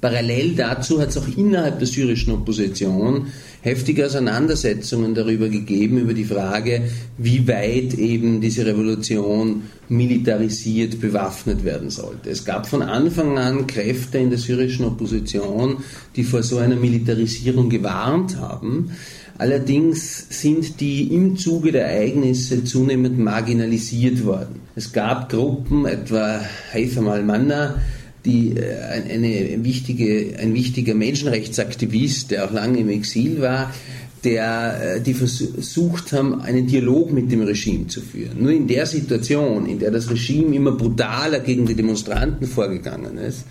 [0.00, 3.26] Parallel dazu hat es auch innerhalb der syrischen Opposition
[3.62, 6.82] heftige Auseinandersetzungen darüber gegeben, über die Frage,
[7.16, 12.30] wie weit eben diese Revolution militarisiert bewaffnet werden sollte.
[12.30, 15.78] Es gab von Anfang an Kräfte in der syrischen Opposition,
[16.14, 18.92] die vor so einer Militarisierung gewarnt haben.
[19.36, 24.60] Allerdings sind die im Zuge der Ereignisse zunehmend marginalisiert worden.
[24.76, 26.40] Es gab Gruppen, etwa
[26.72, 27.76] Haitham al-Manna,
[28.28, 28.76] die äh,
[29.10, 33.72] eine wichtige, ein wichtiger Menschenrechtsaktivist, der auch lange im Exil war,
[34.22, 38.42] der, äh, die versucht haben, einen Dialog mit dem Regime zu führen.
[38.42, 43.44] Nur in der Situation, in der das Regime immer brutaler gegen die Demonstranten vorgegangen ist,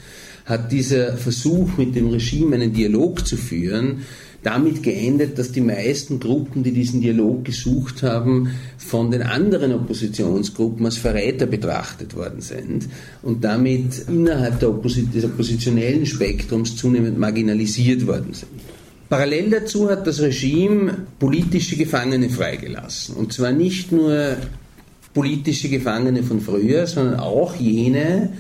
[0.46, 4.04] hat dieser Versuch, mit dem Regime einen Dialog zu führen,
[4.44, 10.86] damit geendet, dass die meisten Gruppen, die diesen Dialog gesucht haben, von den anderen Oppositionsgruppen
[10.86, 12.88] als Verräter betrachtet worden sind
[13.24, 18.52] und damit innerhalb Oppos des oppositionellen Spektrums zunehmend marginalisiert worden sind.
[19.10, 23.16] Parallel dazu hat das Regime politische Gefangene freigelassen.
[23.16, 24.36] Und zwar nicht nur
[25.14, 28.34] politische Gefangene von früher, sondern auch jene,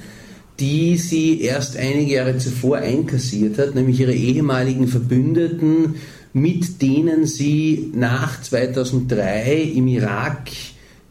[0.59, 5.95] die sie erst einige Jahre zuvor einkassiert hat, nämlich ihre ehemaligen Verbündeten,
[6.33, 10.49] mit denen sie nach 2003 im Irak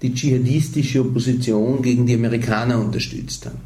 [0.03, 3.61] die dschihadistische Opposition gegen die Amerikaner unterstützt haben.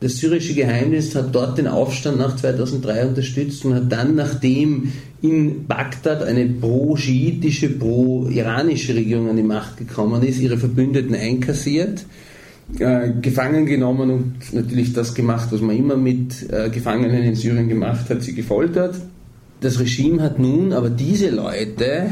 [0.00, 4.92] Das syrische Geheimdienst hat dort den Aufstand nach 2003 unterstützt und hat dann, nachdem
[5.22, 12.04] in Bagdad eine pro-schiitische, pro-iranische Regierung an die Macht gekommen ist, ihre Verbündeten einkassiert
[12.78, 17.68] äh, gefangen genommen und natürlich das gemacht, was man immer mit äh, Gefangenen in Syrien
[17.68, 18.96] gemacht hat, sie gefoltert.
[19.60, 22.08] Das Regime hat nun aber diese Leute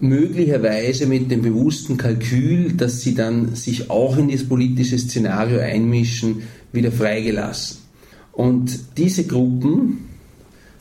[0.00, 6.42] möglicherweise mit dem bewussten Kalkül, dass sie dann sich auch in das politische Szenario einmischen,
[6.72, 7.78] wieder freigelassen.
[8.32, 10.06] Und diese Gruppen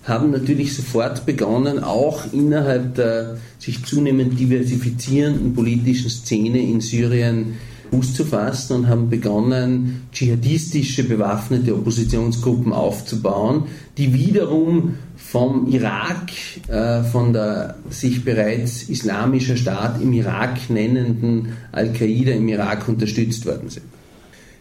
[0.04, 7.56] haben natürlich sofort begonnen, auch innerhalb der sich zunehmend diversifizierenden politischen Szene in Syrien
[7.92, 13.64] Fuß zu fassen und haben begonnen, dschihadistische bewaffnete Oppositionsgruppen aufzubauen,
[13.98, 16.32] die wiederum vom Irak,
[16.68, 23.70] äh, von der sich bereits islamischer Staat im Irak nennenden Al-Qaida im Irak unterstützt worden
[23.70, 23.86] sind.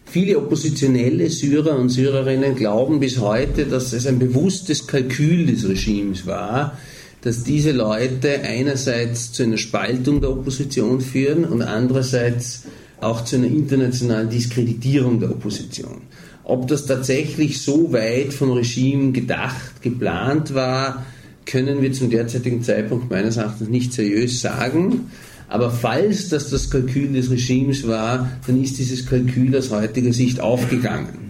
[0.05, 6.25] Viele oppositionelle Syrer und Syrerinnen glauben bis heute, dass es ein bewusstes Kalkül des Regimes
[6.25, 6.77] war,
[7.21, 12.63] dass diese Leute einerseits zu einer Spaltung der Opposition führen und andererseits
[13.01, 16.01] auch zu einer internationalen Diskreditierung der Opposition.
[16.43, 21.05] Ob das tatsächlich so weit vom Regime gedacht, geplant war,
[21.45, 25.11] können wir zum derzeitigen Zeitpunkt meines Erachtens nicht seriös sagen.
[25.47, 30.39] Aber falls das das Kalkül des Regimes war, dann ist dieses Kalkül aus heutiger Sicht
[30.39, 31.24] aufgegangen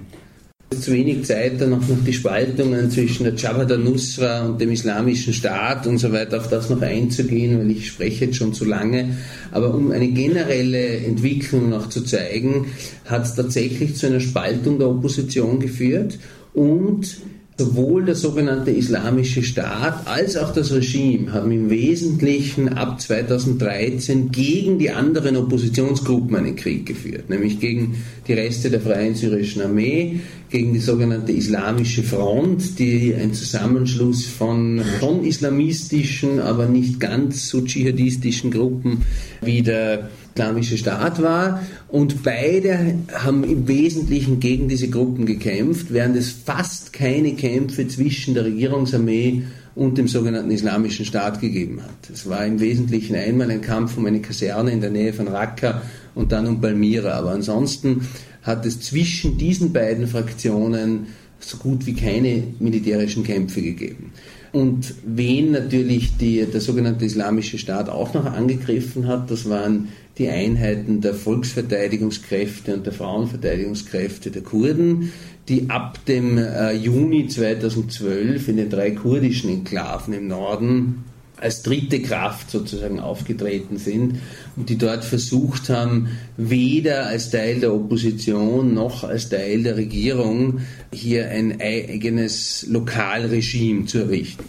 [0.71, 5.33] zu wenig Zeit, dann auch noch die Spaltungen zwischen der Jabhat al-Nusra und dem Islamischen
[5.33, 9.17] Staat und so weiter auf das noch einzugehen, weil ich spreche jetzt schon zu lange.
[9.51, 12.67] Aber um eine generelle Entwicklung noch zu zeigen,
[13.05, 16.17] hat es tatsächlich zu einer Spaltung der Opposition geführt
[16.53, 17.17] und
[17.57, 24.77] Sowohl der sogenannte Islamische Staat als auch das Regime haben im Wesentlichen ab 2013 gegen
[24.77, 30.73] die anderen Oppositionsgruppen einen Krieg geführt, nämlich gegen die Reste der Freien Syrischen Armee, gegen
[30.73, 38.51] die sogenannte Islamische Front, die ein Zusammenschluss von schon islamistischen, aber nicht ganz so dschihadistischen
[38.51, 39.03] Gruppen
[39.41, 41.63] wie der Islamische Staat war.
[41.87, 48.33] Und beide haben im Wesentlichen gegen diese Gruppen gekämpft, während es fast keine Kämpfe zwischen
[48.33, 49.43] der Regierungsarmee
[49.75, 52.09] und dem sogenannten Islamischen Staat gegeben hat.
[52.11, 55.81] Es war im Wesentlichen einmal ein Kampf um eine Kaserne in der Nähe von Raqqa
[56.15, 57.13] und dann um Palmyra.
[57.13, 58.05] Aber ansonsten
[58.43, 61.07] hat es zwischen diesen beiden Fraktionen
[61.39, 64.11] so gut wie keine militärischen Kämpfe gegeben.
[64.51, 70.29] Und wen natürlich die, der sogenannte Islamische Staat auch noch angegriffen hat, das waren die
[70.29, 75.11] Einheiten der Volksverteidigungskräfte und der Frauenverteidigungskräfte der Kurden,
[75.49, 81.03] die ab dem äh, Juni 2012 in den drei kurdischen Enklaven im Norden
[81.37, 84.19] als dritte Kraft sozusagen aufgetreten sind
[84.55, 90.61] und die dort versucht haben, weder als Teil der Opposition noch als Teil der Regierung
[90.93, 94.43] hier ein eigenes Lokalregime zu errichten.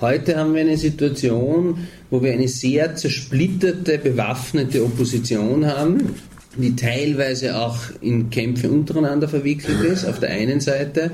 [0.00, 6.16] Heute haben wir eine Situation, wo wir eine sehr zersplitterte, bewaffnete Opposition haben,
[6.56, 11.12] die teilweise auch in Kämpfe untereinander verwickelt ist, auf der einen Seite,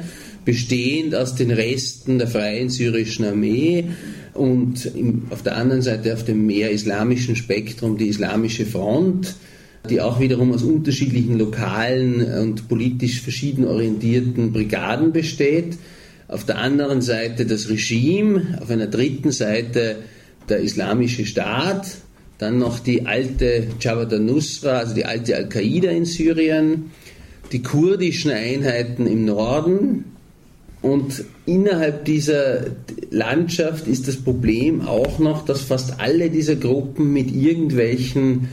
[0.48, 3.84] bestehend aus den Resten der Freien Syrischen Armee,
[4.32, 4.90] und
[5.28, 9.34] auf der anderen Seite auf dem mehr islamischen Spektrum die Islamische Front,
[9.90, 15.76] die auch wiederum aus unterschiedlichen lokalen und politisch verschieden orientierten Brigaden besteht.
[16.28, 19.96] auf der anderen Seite das Regime, auf einer dritten Seite
[20.48, 21.88] der Islamische Staat,
[22.38, 26.90] dann noch die alte Jabhat al-Nusra, also die alte Al-Qaida in Syrien,
[27.52, 30.04] die kurdischen Einheiten im Norden.
[30.80, 32.66] Und innerhalb dieser
[33.10, 38.48] Landschaft ist das Problem auch noch, dass fast alle dieser Gruppen mit irgendwelchen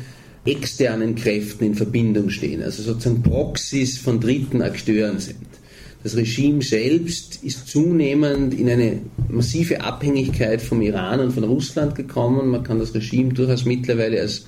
[0.45, 5.37] externen Kräften in Verbindung stehen, also sozusagen Proxys von dritten Akteuren sind.
[6.03, 12.49] Das Regime selbst ist zunehmend in eine massive Abhängigkeit vom Iran und von Russland gekommen.
[12.49, 14.45] Man kann das Regime durchaus mittlerweile als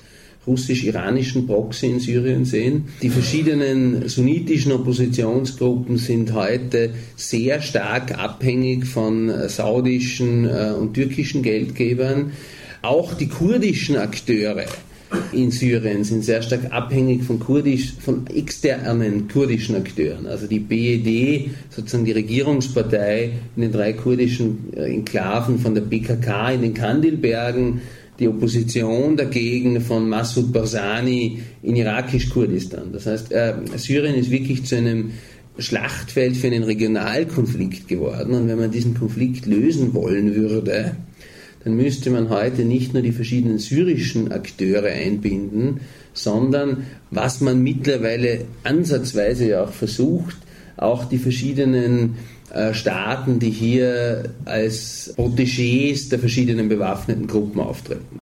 [0.48, 2.86] russisch-iranischen Proxy in Syrien sehen.
[3.02, 12.32] Die verschiedenen sunnitischen Oppositionsgruppen sind heute sehr stark abhängig von saudischen äh, und türkischen Geldgebern.
[12.82, 14.64] Auch die kurdischen Akteure
[15.32, 20.26] in Syrien sind sehr stark abhängig von, kurdisch, von externen kurdischen Akteuren.
[20.26, 26.52] Also die BED, sozusagen die Regierungspartei in den drei kurdischen äh, Enklaven von der PKK
[26.52, 27.80] in den Kandilbergen,
[28.18, 32.92] die Opposition dagegen von Massoud Barzani in irakisch-Kurdistan.
[32.92, 35.12] Das heißt, äh, Syrien ist wirklich zu einem
[35.58, 38.34] Schlachtfeld für einen Regionalkonflikt geworden.
[38.34, 40.96] Und wenn man diesen Konflikt lösen wollen würde,
[41.64, 45.80] dann müsste man heute nicht nur die verschiedenen syrischen Akteure einbinden,
[46.12, 50.36] sondern was man mittlerweile ansatzweise ja auch versucht,
[50.76, 52.14] auch die verschiedenen
[52.72, 58.18] Staaten, die hier als Protégés der verschiedenen bewaffneten Gruppen auftreten.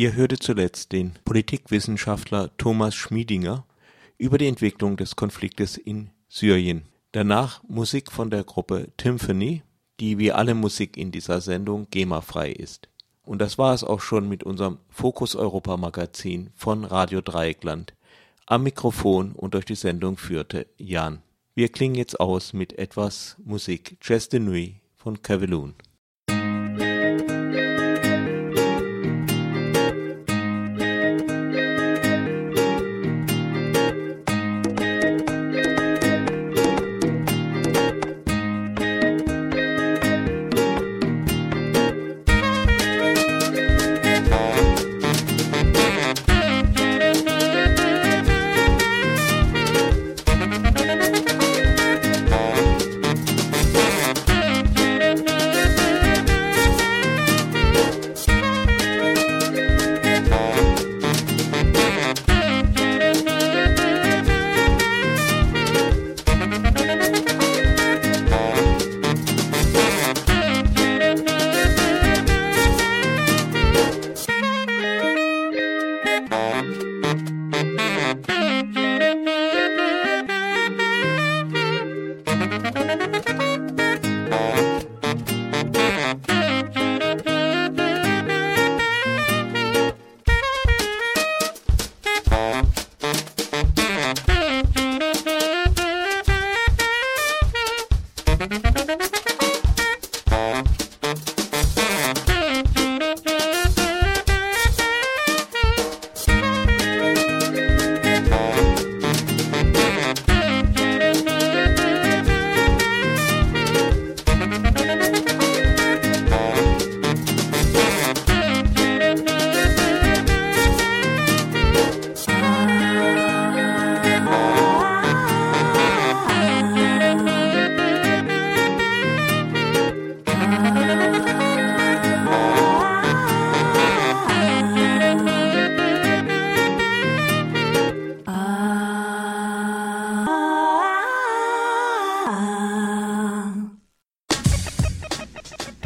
[0.00, 3.66] Ihr hörte zuletzt den Politikwissenschaftler Thomas Schmiedinger
[4.16, 6.84] über die Entwicklung des Konfliktes in Syrien.
[7.12, 9.62] Danach Musik von der Gruppe Symphony,
[10.00, 12.88] die wie alle Musik in dieser Sendung GEMA-frei ist.
[13.24, 17.92] Und das war es auch schon mit unserem Fokus Europa Magazin von Radio Dreieckland.
[18.46, 21.20] Am Mikrofon und durch die Sendung führte Jan.
[21.54, 23.98] Wir klingen jetzt aus mit etwas Musik.
[24.00, 25.74] Jazz de Nuit von Cavaloon.